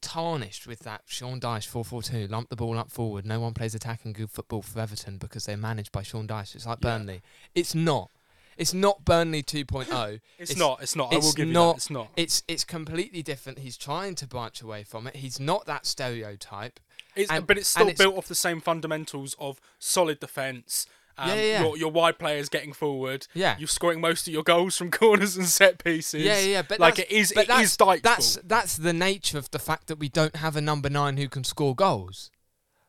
[0.00, 3.26] tarnished with that Sean Dyche four four two, lump the ball up forward.
[3.26, 6.54] No one plays attacking good football for Everton because they're managed by Sean Dyche.
[6.54, 6.98] It's like Yeah.
[6.98, 7.22] Burnley.
[7.54, 8.10] It's not.
[8.56, 10.20] It's not Burnley 2.0.
[10.38, 10.82] it's, it's- not.
[10.82, 11.12] It's not.
[11.12, 11.76] I will give you that.
[11.76, 12.08] It's not.
[12.16, 13.58] It's it's completely different.
[13.60, 15.16] He's trying to branch away from it.
[15.16, 16.78] He's not that stereotype.
[17.16, 20.86] It's, and- but it's still it's- built off the same fundamentals of solid defence.
[21.18, 21.62] Um, Yeah, yeah, yeah.
[21.62, 23.26] Your, your wide players getting forward.
[23.34, 23.56] Yeah.
[23.58, 26.22] You're scoring most of your goals from corners and set pieces.
[26.22, 27.32] Yeah, yeah, but like that's- it is.
[27.34, 28.44] but It that's, is Dyche That's ball.
[28.46, 31.44] that's the nature of the fact that we don't have a number nine who can
[31.44, 32.30] score goals.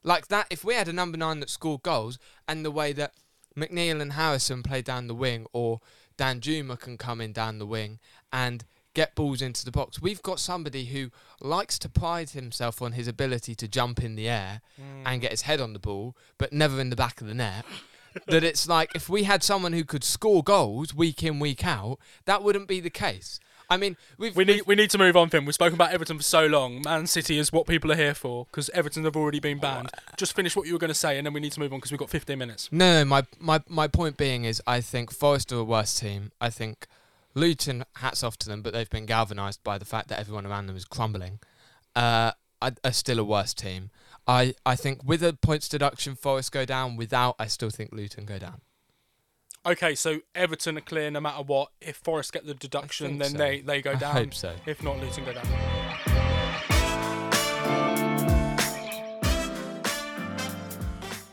[0.04, 3.14] Like that, if we had a number nine that scored goals, and the way that
[3.58, 5.82] McNeil and Harrison play down the wing, or
[6.18, 8.00] Danjuma can come in down the wing
[8.32, 12.92] and get balls into the box, we've got somebody who likes to pride himself on
[12.94, 15.04] his ability to jump in the air Mm.
[15.06, 17.66] and get his head on the ball, but never in the back of the net.
[18.28, 21.98] that it's like if we had someone who could score goals week in week out,
[22.26, 23.40] that wouldn't be the case.
[23.70, 25.46] I mean, we've, We we've- need we need to move on, Fin.
[25.46, 26.82] We've spoken about Everton for so long.
[26.84, 29.90] Man City is what people are here for because Everton have already been banned.
[30.18, 31.80] Just finish what you were going to say, and then we need to move on
[31.80, 32.68] because we've got 15 minutes.
[32.70, 33.06] No, no.
[33.06, 36.34] My, my my point being is, I think Forest are a worse team.
[36.42, 36.86] I think
[37.34, 40.68] Luton, hats off to them, but they've been galvanised by the fact that everyone around
[40.68, 41.40] them is crumbling.
[41.96, 43.90] Uh, are, still a worse team.
[44.28, 46.96] I I think with a points deduction, Forest go down.
[46.96, 48.62] Without, I still think Luton go down.
[49.66, 51.70] Okay, so Everton are clear no matter what.
[51.82, 53.38] If Forest get the deduction, then so.
[53.38, 54.14] they, they go I down.
[54.14, 54.56] hope so.
[54.66, 55.46] If not, Luton go down.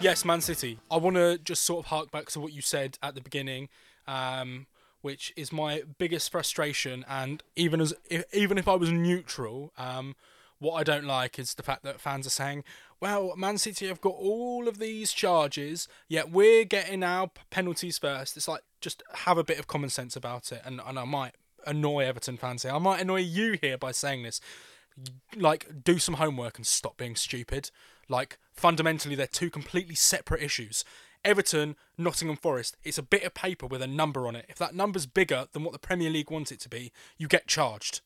[0.00, 0.78] Yes, Man City.
[0.90, 3.68] I want to just sort of hark back to what you said at the beginning,
[4.06, 4.66] um,
[5.08, 7.02] which is my biggest frustration.
[7.08, 10.16] And even as if, even if I was neutral, um,
[10.58, 12.62] what I don't like is the fact that fans are saying,
[13.00, 18.36] "Well, Man City have got all of these charges, yet we're getting our penalties first.
[18.36, 20.60] It's like just have a bit of common sense about it.
[20.62, 22.72] And and I might annoy Everton fans here.
[22.72, 24.42] I might annoy you here by saying this
[25.36, 27.70] like do some homework and stop being stupid.
[28.10, 30.84] Like fundamentally, they're two completely separate issues.
[31.24, 34.46] Everton, Nottingham Forest, it's a bit of paper with a number on it.
[34.48, 37.46] If that number's bigger than what the Premier League wants it to be, you get
[37.46, 38.00] charged.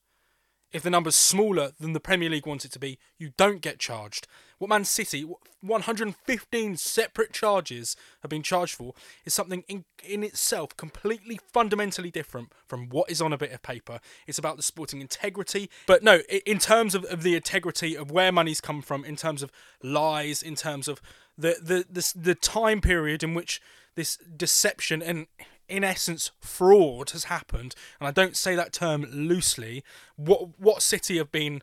[0.72, 3.78] If the number's smaller than the Premier League wants it to be, you don't get
[3.78, 4.26] charged.
[4.58, 5.26] What Man City,
[5.60, 12.52] 115 separate charges have been charged for, is something in, in itself completely fundamentally different
[12.66, 14.00] from what is on a bit of paper.
[14.26, 15.68] It's about the sporting integrity.
[15.86, 19.42] But no, in terms of, of the integrity of where money's come from, in terms
[19.42, 21.02] of lies, in terms of
[21.36, 23.60] the, the, the, the time period in which
[23.94, 25.26] this deception and
[25.68, 29.84] in essence fraud has happened and I don't say that term loosely.
[30.16, 31.62] What what City have been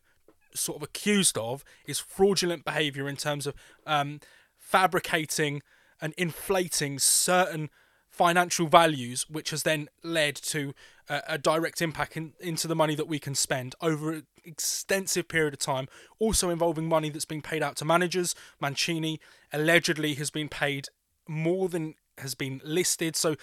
[0.53, 3.53] sort of accused of is fraudulent behavior in terms of
[3.85, 4.19] um,
[4.57, 5.61] fabricating
[6.01, 7.69] and inflating certain
[8.09, 10.73] financial values which has then led to
[11.07, 15.27] a, a direct impact in, into the money that we can spend over an extensive
[15.27, 18.35] period of time also involving money that's being paid out to managers.
[18.59, 19.19] Mancini
[19.53, 20.87] allegedly has been paid
[21.27, 23.15] more than has been listed.
[23.15, 23.35] So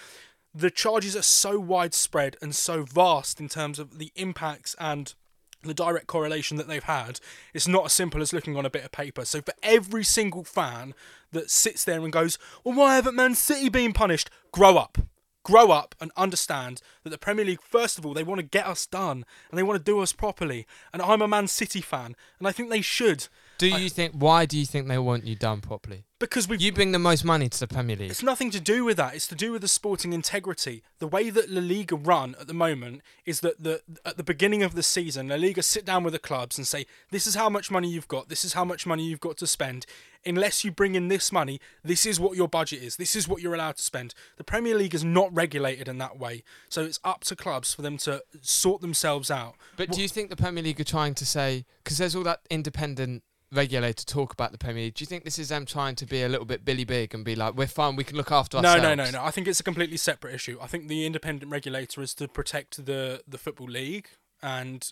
[0.57, 5.13] the charges are so widespread and so vast in terms of the impacts and
[5.61, 7.19] the direct correlation that they've had.
[7.53, 9.23] It's not as simple as looking on a bit of paper.
[9.25, 10.95] So for every single fan
[11.31, 14.97] that sits there and goes, "Well, why haven't Man City been punished?" Grow up.
[15.43, 18.65] Grow up and understand that the Premier League, first of all, they want to get
[18.65, 20.65] us done and they want to do us properly.
[20.91, 23.27] And I'm a Man City fan, and I think they should.
[23.57, 24.13] Do I- you think?
[24.13, 26.03] Why do you think they want you done properly?
[26.19, 28.09] because we've You bring the most money to the Premier League.
[28.09, 29.13] It's nothing to do with that.
[29.13, 30.81] It's to do with the sporting integrity.
[30.99, 34.63] The way that La Liga run at the moment is that the at the beginning
[34.63, 37.49] of the season, La Liga sit down with the clubs and say, "This is how
[37.49, 38.29] much money you've got.
[38.29, 39.85] This is how much money you've got to spend.
[40.25, 42.95] Unless you bring in this money, this is what your budget is.
[42.95, 46.17] This is what you're allowed to spend." The Premier League is not regulated in that
[46.17, 49.55] way, so it's up to clubs for them to sort themselves out.
[49.75, 52.41] But do you think the Premier League are trying to say because there's all that
[52.49, 54.95] independent regulator talk about the Premier League?
[54.95, 57.23] Do you think this is them trying to be a little bit Billy Big and
[57.23, 58.83] be like, "We're fine, we can look after No, ourselves"?
[58.83, 59.11] no, no, no.
[59.11, 59.23] No.
[59.23, 60.57] I think it's a completely separate issue.
[60.61, 64.09] I think the independent regulator is to protect the the football league
[64.41, 64.91] and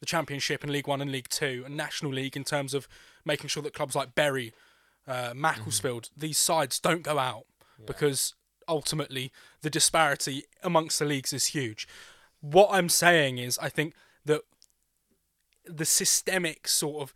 [0.00, 2.86] the Championship and League One and League Two and National League in terms of
[3.24, 4.52] making sure that clubs like Bury,
[5.06, 7.46] uh, Macclesfield, these sides don't go out
[7.86, 8.34] because
[8.68, 9.32] ultimately
[9.62, 11.88] the disparity amongst the leagues is huge.
[12.40, 14.42] What I'm saying is, I think that
[15.64, 17.14] the systemic sort of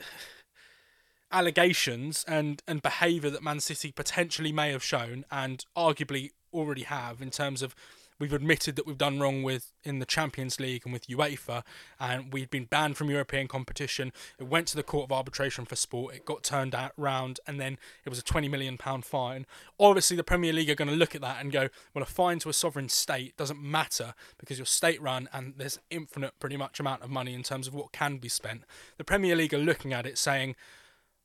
[1.32, 7.20] allegations and and behaviour that Man City potentially may have shown and arguably already have
[7.20, 7.74] in terms of
[8.18, 11.62] we've admitted that we've done wrong with in the Champions League and with UEFA
[12.00, 14.12] and we've been banned from European competition.
[14.38, 16.14] It went to the court of arbitration for sport.
[16.14, 19.46] It got turned out round and then it was a 20 million pound fine.
[19.78, 22.38] Obviously the Premier League are going to look at that and go well a fine
[22.40, 26.80] to a sovereign state doesn't matter because you're state run and there's infinite pretty much
[26.80, 28.64] amount of money in terms of what can be spent.
[28.96, 30.56] The Premier League are looking at it saying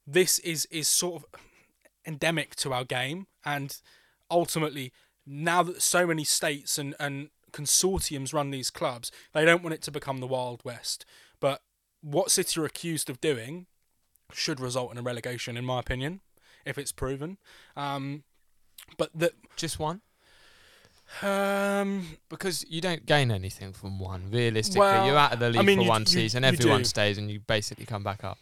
[0.05, 1.39] this is is sort of
[2.05, 3.77] endemic to our game and
[4.29, 4.91] ultimately
[5.25, 9.81] now that so many states and, and consortiums run these clubs they don't want it
[9.81, 11.05] to become the wild west
[11.39, 11.61] but
[12.01, 13.67] what city are accused of doing
[14.33, 16.19] should result in a relegation in my opinion
[16.65, 17.37] if it's proven
[17.77, 18.23] um,
[18.97, 20.01] but that Just one,
[21.21, 24.29] um, because you don't gain anything from one.
[24.31, 26.43] Realistically, Well, you're out of the I league mean, for you- one you- season.
[26.43, 28.39] you Everyone stays, and you basically come back up.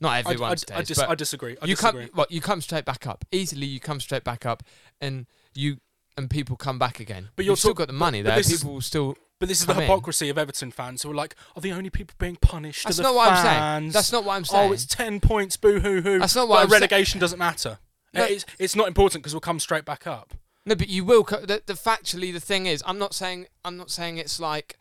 [0.00, 2.16] Not everyone I, stays, I, dis- I disagree I you disagree come.
[2.16, 3.66] What you come straight back up easily.
[3.66, 4.62] You come straight back up,
[5.00, 5.78] and you
[6.16, 7.30] and people come back again.
[7.36, 8.36] But you've still got the money there.
[8.36, 9.16] this is- People will still.
[9.40, 9.88] But this is the come in.
[9.88, 12.84] hypocrisy of Everton fans who are like, are the only people being punished?
[12.84, 13.90] That's not what I'm saying.
[13.90, 14.70] That's not what I'm oh, saying.
[14.70, 16.20] Oh, it's ten points, boo hoo hoo.
[16.20, 17.78] That's not what but I'm relegation doesn't matter.
[18.14, 18.24] No.
[18.24, 20.34] It's, it's not important because we'll come straight back up.
[20.64, 21.24] No, but you will.
[21.24, 23.46] Co- the, the factually, the thing is, I'm not saying.
[23.64, 24.78] I'm not saying it's like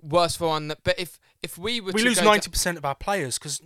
[0.00, 0.68] worse for one.
[0.68, 3.60] That, but if if we were We to lose ninety percent of our players because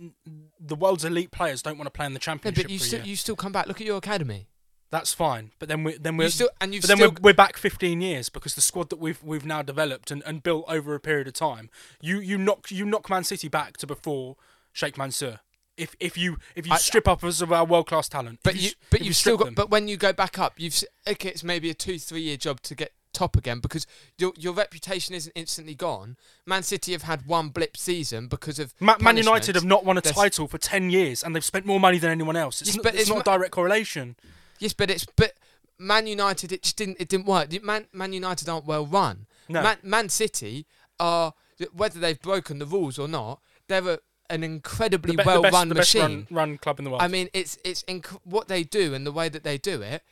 [0.59, 2.57] the world's elite players don't want to play in the championship.
[2.57, 3.67] No, but you still you still come back.
[3.67, 4.47] Look at your academy.
[4.91, 5.51] That's fine.
[5.59, 7.11] But then we then we're You still and you but then still.
[7.11, 10.41] we're, we're back 15 years because the squad that we've we've now developed and, and
[10.41, 11.69] built over a period of time.
[12.01, 14.35] You you knock you knock Man City back to before
[14.73, 15.41] Sheikh Mansour.
[15.77, 18.55] If if you if you I- strip up us of our world class talent, but
[18.55, 19.45] if you, but you've strip still got.
[19.45, 21.29] them- But when you go back up, you've okay.
[21.29, 23.85] It's maybe a two three year job to get top again because
[24.17, 26.17] your your reputation isn't instantly gone.
[26.47, 29.97] Man City have had one blip season because of Ma- Man United have not won
[29.99, 32.61] a There's- title for 10 years and they've spent more money than anyone else.
[32.61, 34.15] It's, Yes, not, it's, it's not ma- a direct correlation.
[34.59, 35.33] Yes, but it's but
[35.77, 37.49] Man United it just didn't it didn't work.
[37.63, 39.25] Man Man United aren't well run.
[39.47, 39.63] No.
[39.63, 40.65] Man, Man City
[40.99, 41.33] are
[41.73, 43.41] whether they've broken the rules or not.
[43.67, 46.27] They're a, an incredibly be- well best, run the best machine.
[46.29, 47.01] run, run club in the world.
[47.01, 50.03] I mean, it's it's inc- what they do and the way that they do it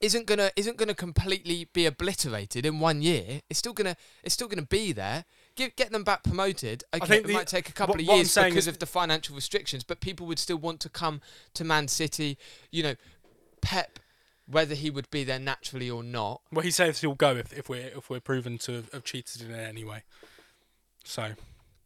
[0.00, 3.40] isn't gonna isn't gonna completely be obliterated in one year.
[3.48, 5.24] It's still gonna it's still gonna be there.
[5.56, 6.84] Give, get them back promoted.
[6.92, 9.34] Okay, think it the- might take a couple what- of years because of the financial
[9.34, 11.22] restrictions, but people would still want to come
[11.54, 12.36] to Man City.
[12.70, 12.94] You know,
[13.66, 13.98] Pep,
[14.46, 16.40] whether he would be there naturally or not.
[16.52, 19.50] well, he says he'll go if, if we're if we're proven to have cheated in
[19.50, 20.04] it anyway.
[21.04, 21.32] So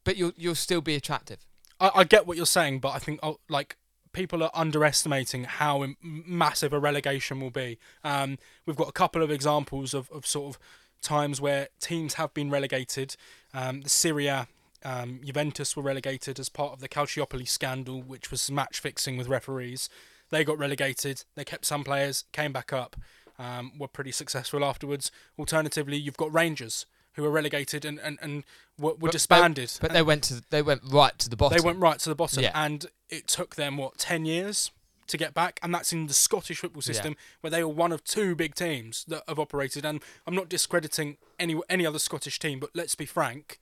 [0.04, 1.46] but you'll you'll still be attractive.
[1.78, 3.76] I, I get what you're saying, but I think oh, like
[4.12, 7.78] people are underestimating how massive a relegation will be.
[8.02, 10.60] Um, we've got a couple of examples of, of sort of
[11.00, 13.16] times where teams have been relegated.
[13.54, 14.48] Um, the Serie A
[14.84, 19.28] um, Juventus were relegated as part of the Calciopoli scandal, which was match fixing with
[19.28, 19.88] referees.
[20.30, 21.24] They got relegated.
[21.34, 22.96] They kept some players, came back up,
[23.38, 25.10] um, were pretty successful afterwards.
[25.38, 28.44] Alternatively, you've got Rangers who were relegated and, and, and
[28.78, 29.72] were, were But- disbanded.
[29.80, 31.58] But they went to they went right to the bottom.
[31.58, 32.52] They went right to the bottom, Yeah.
[32.54, 34.70] and it took them what ten years
[35.08, 38.04] to get back, and that's in the Scottish football system where they were one of
[38.04, 39.84] two big teams that have operated.
[39.84, 43.58] And I'm not discrediting any any other Scottish team, but let's be frank,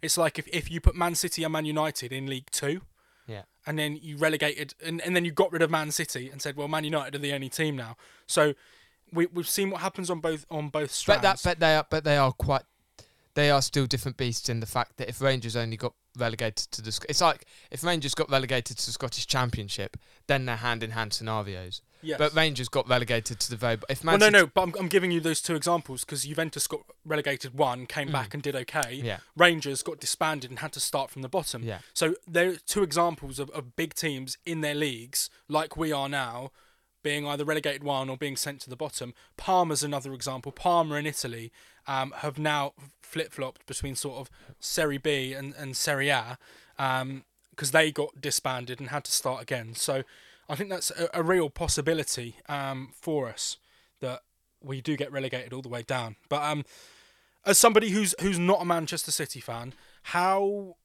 [0.00, 2.80] it's like if, if you put Man City and Man United in League Two,
[3.26, 3.42] Yeah.
[3.66, 6.56] and then you relegated, and, and then you got rid of Man City and said,
[6.56, 7.96] well, Man United are the only team now.
[8.26, 8.54] So
[9.12, 12.04] we we've seen what happens on both on both But that but they are but
[12.04, 12.62] they are quite
[13.34, 16.82] they are still different beasts in the fact that if Rangers only got relegated to
[16.82, 20.92] the it's like if Rangers got relegated to the Scottish Championship, then they're hand in
[20.92, 21.82] hand scenarios.
[22.02, 22.18] Yes.
[22.18, 24.74] But Rangers got relegated to the very if well, Man no, City- no, but I'm,
[24.80, 28.56] I'm giving you those two examples because Juventus got relegated one, came back and did
[28.56, 29.00] okay.
[29.00, 29.04] Mm.
[29.04, 29.18] Yeah.
[29.36, 31.62] Rangers got disbanded and had to start from the bottom.
[31.62, 31.78] Yeah.
[31.94, 36.08] So there are two examples of, of big teams in their leagues, like we are
[36.08, 36.50] now,
[37.02, 39.14] being either relegated one or being sent to the bottom.
[39.36, 40.50] Parma's another example.
[40.50, 41.52] Parma in Italy
[41.86, 46.38] um, have now flip flopped between sort of Serie B and, and Serie A
[46.76, 49.74] because they got disbanded and had to start again.
[49.74, 50.02] So
[50.48, 53.56] I think that's a, a real possibility um, for us
[54.00, 54.20] that
[54.60, 56.16] we do get relegated all the way down.
[56.28, 56.64] But um,
[57.44, 60.76] as somebody who's who's not a Manchester City fan, how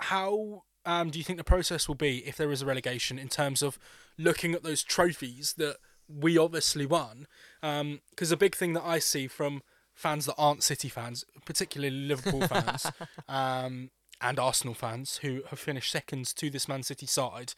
[0.00, 3.28] how um, do you think the process will be if there is a relegation in
[3.28, 3.78] terms of
[4.18, 5.76] looking at those trophies that
[6.08, 7.26] we obviously won?
[7.60, 9.62] Because a big thing that I see from
[9.94, 12.86] fans that aren't City fans, particularly Liverpool fans
[13.28, 17.54] um, and Arsenal fans who have finished seconds to this Man City side,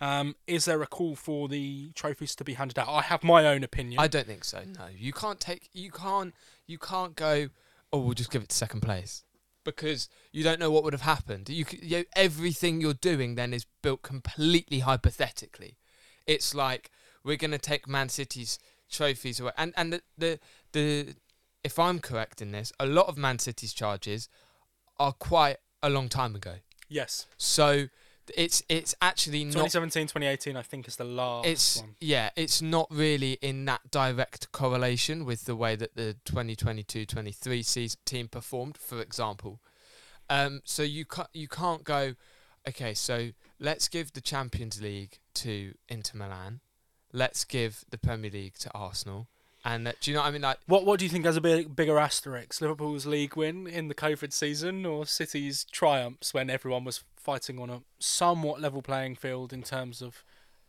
[0.00, 2.88] um, is there a call for the trophies to be handed out?
[2.88, 4.00] I have my own opinion.
[4.00, 4.62] I don't think so.
[4.78, 5.68] No, you can't take.
[5.72, 6.34] You can't.
[6.66, 7.48] You can't go.
[7.92, 9.24] Oh, we'll just give it to second place
[9.64, 11.48] because you don't know what would have happened.
[11.48, 15.78] You, you everything you're doing then is built completely hypothetically.
[16.26, 16.90] It's like
[17.24, 18.58] we're going to take Man City's
[18.90, 20.38] trophies away, and and the, the
[20.72, 21.14] the
[21.62, 24.28] if I'm correct in this, a lot of Man City's charges
[24.98, 26.56] are quite a long time ago.
[26.88, 27.88] yes, So
[28.36, 31.94] it's it's actually not 2017, 2018, I think is the last it's one.
[32.00, 38.00] yeah it's not really in that direct correlation with the way that the 2022-23 season
[38.04, 39.60] team performed for example
[40.30, 42.14] um so you can't you can't go
[42.66, 46.60] okay so let's give the champions league to inter milan
[47.12, 49.28] let's give the premier league to arsenal
[49.64, 51.36] and uh, do you know what i mean like What What do you think has
[51.36, 52.60] a big, bigger asterisk?
[52.60, 57.70] Liverpool's league win in the COVID season, or City's triumphs when everyone was fighting on
[57.70, 60.22] a somewhat level playing field in terms of,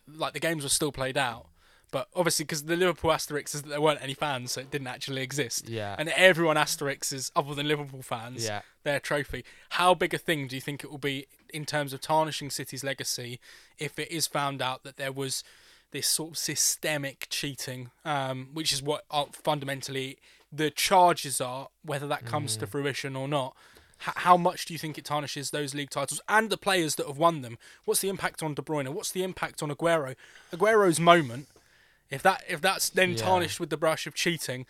[0.08, 1.48] like the games were still played out,
[1.92, 4.88] but obviously because the Liverpool asterisk is that there weren't any fans, so it didn't
[4.88, 5.70] actually exist.
[5.70, 9.44] yeah And everyone asterisk is other than Liverpool fans yeah their trophy.
[9.70, 12.84] How big a thing do you think it will be in terms of tarnishing City's
[12.84, 13.40] legacy
[13.80, 15.44] if it is found out that there was
[15.92, 20.18] this sort of systemic cheating, um, which is what uh, fundamentally
[20.52, 23.56] the charges are, whether that comes to fruition or not.
[24.16, 27.18] How much do you think it tarnishes those league titles and the players that have
[27.18, 27.58] won them?
[27.86, 28.88] What's the impact on De Bruyne?
[28.90, 30.16] What's the impact on Aguero?
[30.54, 31.48] Aguero's moment,
[32.10, 33.18] if that if that's then Yeah.
[33.18, 34.66] tarnished with the brush of cheating,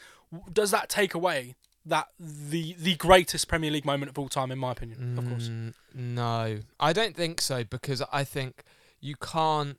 [0.51, 4.57] does that take away that the the greatest Premier League moment of all time, in
[4.57, 5.49] my opinion, of course.
[5.49, 8.63] Mm, No, I don't think so because I think
[8.99, 9.77] you can't.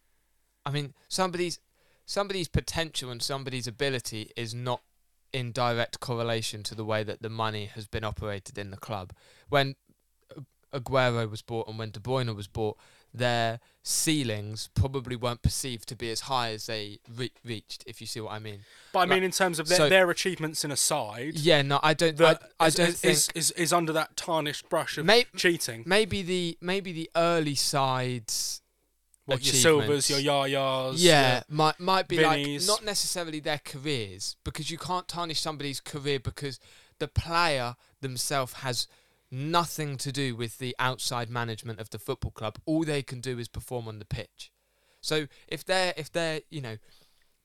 [0.65, 1.59] I mean, somebody's
[2.05, 4.83] somebody's potential and somebody's ability is not
[5.33, 9.13] in direct correlation to the way that the money has been operated in the club.
[9.49, 9.75] When
[10.73, 12.77] Aguero was bought and when De Bruyne was bought,
[13.15, 17.83] their ceilings probably weren't perceived to be as high as they re- reached.
[17.87, 18.61] If you see what I mean.
[18.93, 21.63] But I Like- mean, in terms of their, so- their achievements in a side, Yeah,
[21.63, 22.21] no, I don't.
[22.21, 23.13] I, I is- don't is, think.
[23.13, 25.83] is, is is under that tarnished brush of May- cheating.
[25.87, 28.61] maybe the maybe the early sides
[29.27, 30.21] What your Silvas, your.
[30.21, 32.61] Yayas, yeah your- might might be Vinnies.
[32.61, 36.59] like not necessarily their careers because you can't tarnish somebody's career because
[36.99, 38.87] the player themselves has
[39.31, 43.39] nothing to do with the outside management of the football club all they can do
[43.39, 44.53] is perform on the pitch
[45.01, 46.77] so if they're if they're you know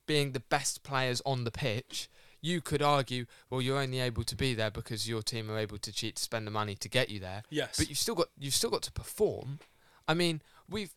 [0.06, 2.08] being the best players on the pitch
[2.42, 5.78] you could argue well you're only able to be there because your team are able
[5.78, 7.78] to cheat to spend the money to get you there yes.
[7.78, 9.60] but you've still got you've still got to perform
[10.08, 10.94] i mean we've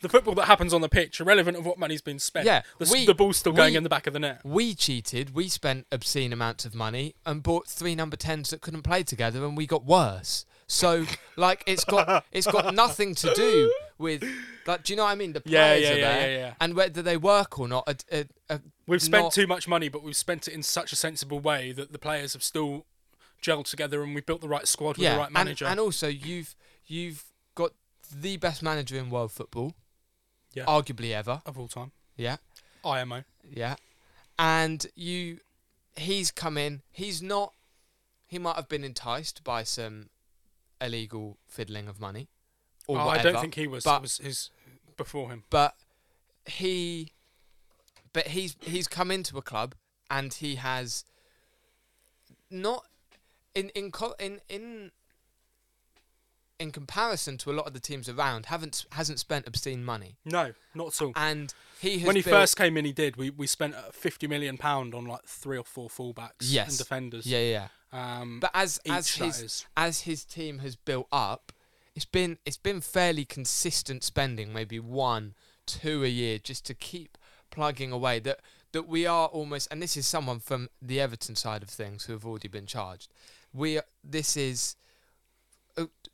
[0.00, 2.46] the football that happens on the pitch, irrelevant of what money's been spent.
[2.46, 4.40] Yeah, the, we- the ball's still going we- in the back of the net.
[4.44, 5.34] We cheated.
[5.34, 9.44] We spent obscene amounts of money and bought three number tens that couldn't play together,
[9.44, 10.44] and we got worse.
[10.66, 11.04] So
[11.36, 14.24] like it's got it's got nothing to do with
[14.66, 15.32] like do you know what I mean?
[15.34, 16.54] The players yeah, are yeah, there, yeah, yeah.
[16.60, 17.84] and whether they work or not.
[17.88, 17.96] A,
[18.50, 20.96] a, a, We've spent not- too much money, but we've spent it in such a
[20.96, 22.86] sensible way that the players have still
[23.42, 25.66] gelled together and we built the right squad with the right manager.
[25.66, 26.54] and also you've
[26.86, 27.24] you've
[28.20, 29.74] the best manager in world football,
[30.54, 30.64] Yeah.
[30.66, 31.42] arguably ever.
[31.46, 31.92] of all time.
[32.16, 32.36] Yeah,
[32.84, 33.24] IMO.
[33.48, 33.76] yeah,
[34.38, 35.40] and you,
[35.96, 36.82] he's come in.
[36.90, 37.54] He's not.
[38.26, 40.10] He might have been enticed by some
[40.80, 42.28] illegal fiddling of money,
[42.86, 43.84] or Oh, I don't think he was.
[43.84, 44.50] but- was his
[44.96, 45.44] before him.
[45.50, 45.74] but
[46.46, 47.12] he
[48.12, 49.74] but he's he's come into a club
[50.10, 51.04] and he has
[52.50, 52.84] not
[53.54, 54.90] in in in in
[56.62, 60.52] in comparison to a lot of the teams around haven't hasn't spent obscene money No,
[60.74, 61.12] not at all.
[61.16, 63.16] and he has When he built- first came in, he did.
[63.16, 66.68] We we spent uh, fifty million pound on like three or four fullbacks Yes.
[66.70, 67.26] and defenders.
[67.26, 71.52] yeah yeah Um, but as as his as his team has built up
[71.94, 75.34] it's been it's been fairly consistent spending maybe one
[75.66, 77.18] two a year just to keep
[77.50, 78.40] plugging away that
[78.72, 82.12] that we are almost and this is someone from the Everton side of things who
[82.14, 83.08] have already been charged
[83.52, 84.76] we this is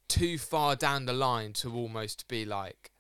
[0.09, 2.91] too far down the line to almost be like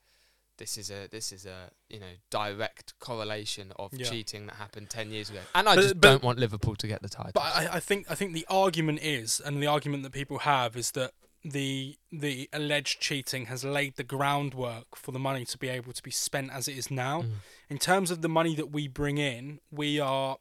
[0.58, 4.06] this is a this is a you know direct correlation of Yeah.
[4.10, 6.86] cheating that happened 10 years ago and I But- just but- don't want Liverpool to
[6.86, 10.02] get the title But I, I think I think the argument is, and the argument
[10.02, 11.12] that people have is that
[11.44, 16.02] the the alleged cheating has laid the groundwork for the money to be able to
[16.02, 17.22] be spent as it is now.
[17.22, 17.30] Mm.
[17.70, 20.38] In terms of the money that we bring in, we are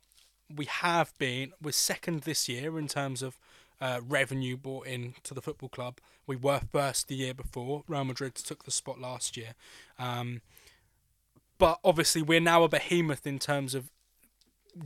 [0.53, 3.37] we have been we're second this year in terms of
[3.79, 5.99] uh, revenue brought in to the football club.
[6.25, 7.83] We were first the year before.
[7.87, 9.53] Real Madrid took the spot last year.
[9.97, 10.41] Um,
[11.57, 13.91] but obviously, we're now a behemoth in terms of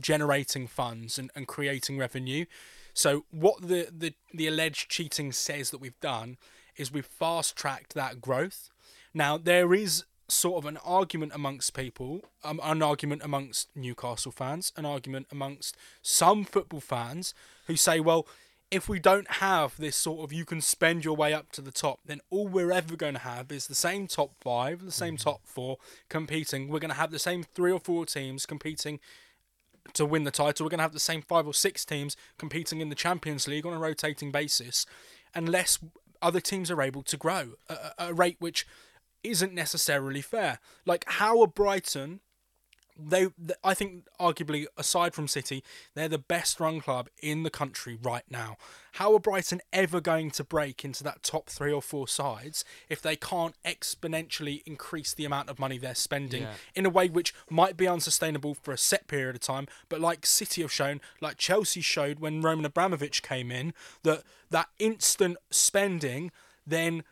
[0.00, 2.46] generating funds and, and creating revenue.
[2.94, 6.36] So what the, the, the alleged cheating says that we've done
[6.76, 8.70] is we've fast tracked that growth.
[9.14, 14.72] Now there is sort of an argument amongst people, um, an argument amongst Newcastle fans,
[14.76, 17.34] an argument amongst some football fans
[17.66, 18.26] who say, well,
[18.72, 21.70] if we don't have this sort of you can spend your way up to the
[21.70, 25.16] top, then all we're ever going to have is the same top five, the same
[25.16, 25.22] mm.
[25.22, 25.76] top four
[26.08, 26.68] competing.
[26.68, 28.98] We're going to have the same three or four teams competing
[29.92, 30.64] to win the title.
[30.64, 33.66] We're going to have the same five or six teams competing in the Champions League
[33.66, 34.86] on a rotating basis,
[35.34, 35.78] unless
[36.22, 38.66] other teams are able to grow at a- a rate which
[39.22, 40.60] isn't necessarily fair.
[40.86, 42.20] Like how are Brighton?
[42.98, 45.64] They, th- I think, arguably aside from City,
[45.94, 48.56] they're the best run club in the country right now.
[48.92, 53.00] How are Brighton ever going to break into that top three or four sides if
[53.00, 56.54] they can't exponentially increase the amount of money they're spending Yeah.
[56.74, 60.26] in a way which might be unsustainable for a set period of time, but like
[60.26, 63.72] City have shown, like Chelsea showed when Roman Abramovich came in,
[64.02, 66.30] that that instant spending
[66.66, 67.02] then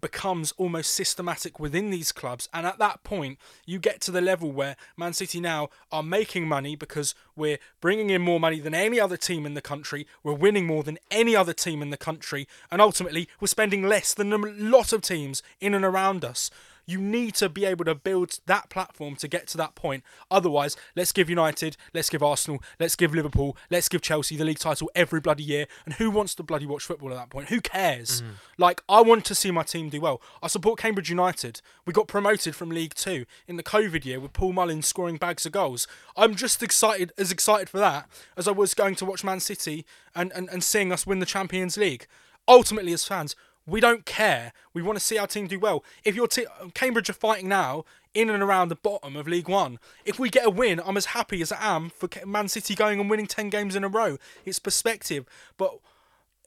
[0.00, 2.48] becomes almost systematic within these clubs.
[2.52, 6.46] And at that point you get to the level where Man City now are making
[6.46, 10.06] money because we're bringing in more money than any other team in the country.
[10.22, 12.46] We're winning more than any other team in the country.
[12.70, 16.50] And ultimately we're spending less than a lot of teams in and around us
[16.88, 20.02] you need to be able to build that platform to get to that point.
[20.30, 24.58] Otherwise, let's give United, let's give Arsenal, let's give Liverpool, let's give Chelsea the league
[24.58, 25.66] title every bloody year.
[25.84, 27.50] And who wants to bloody watch football at that point?
[27.50, 28.22] Who cares?
[28.22, 28.32] Mm-hmm.
[28.56, 30.22] Like, I want to see my team do well.
[30.42, 31.60] I support Cambridge United.
[31.84, 35.44] We got promoted from League Two in the COVID year with Paul Mullins scoring bags
[35.44, 35.86] of goals.
[36.16, 39.84] I'm just excited, as excited for that as I was going to watch Man City
[40.14, 42.06] and, and, and seeing us win the Champions League.
[42.48, 43.36] Ultimately, as fans,
[43.68, 44.52] we don't care.
[44.72, 45.84] We want to see our team do well.
[46.04, 49.78] If your te- Cambridge are fighting now in and around the bottom of League One,
[50.06, 52.98] if we get a win, I'm as happy as I am for Man City going
[52.98, 54.16] and winning ten games in a row.
[54.46, 55.26] It's perspective,
[55.58, 55.78] but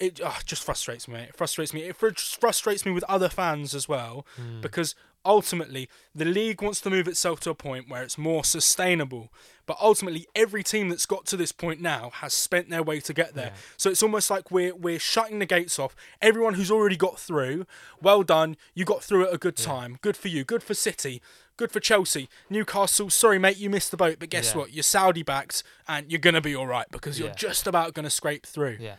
[0.01, 1.19] it ah, just frustrates me.
[1.21, 1.83] It frustrates me.
[1.83, 4.25] It fr- frustrates me with other fans as well
[4.61, 9.31] because ultimately the league wants to move itself to a point where it's more sustainable.
[9.67, 13.13] But ultimately, every team that's got to this point now has spent their way to
[13.13, 13.53] get there.
[13.77, 15.95] So it's almost like we're we're shutting the gates off.
[16.21, 17.65] Everyone who's already got through,
[18.01, 18.57] well done.
[18.73, 19.99] You got through at a good time.
[20.01, 20.43] Good for you.
[20.43, 21.21] Good for City.
[21.57, 22.27] Good for Chelsea.
[22.49, 23.09] Newcastle.
[23.11, 24.17] Sorry, mate, you missed the boat.
[24.19, 24.57] But guess Yeah.
[24.57, 24.73] what?
[24.73, 27.35] You're Saudi backed, and you're gonna be all right because you're Yeah.
[27.35, 28.77] just about gonna scrape through.
[28.79, 28.95] yeah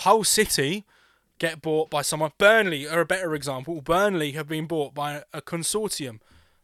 [0.00, 0.84] Hull City
[1.38, 2.32] get bought by someone.
[2.38, 3.80] Burnley are a better example.
[3.80, 6.20] Burnley have been bought by a consortium.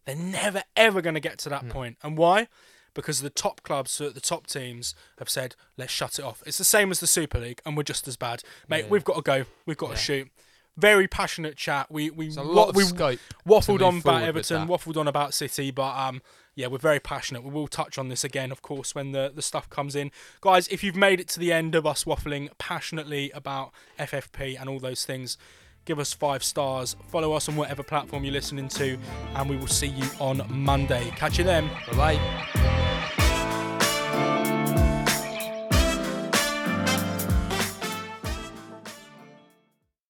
[0.06, 1.96] They're never ever going to get to that point.
[2.02, 2.48] And why?
[2.94, 6.42] Because the top clubs, the top teams have said, let's shut it off.
[6.44, 8.42] It's the same as the Super League, and we're just as bad.
[8.68, 8.90] Mate, Yeah.
[8.90, 9.44] we've got to go.
[9.64, 9.94] We've got Yeah.
[9.96, 10.28] to shoot.
[10.76, 11.90] Very passionate chat.
[11.90, 16.22] We we wa- we waffled on about Everton, waffled on about City, but um,
[16.54, 17.42] yeah, we're very passionate.
[17.42, 20.10] We will touch on this again, of course, when the, the stuff comes in.
[20.40, 24.68] Guys, if you've made it to the end of us waffling passionately about FFP and
[24.68, 25.38] all those things,
[25.84, 28.98] give us five stars, follow us on whatever platform you're listening to,
[29.34, 31.10] and we will see you on Monday.
[31.16, 31.68] Catch you then.
[31.92, 32.91] Bye bye.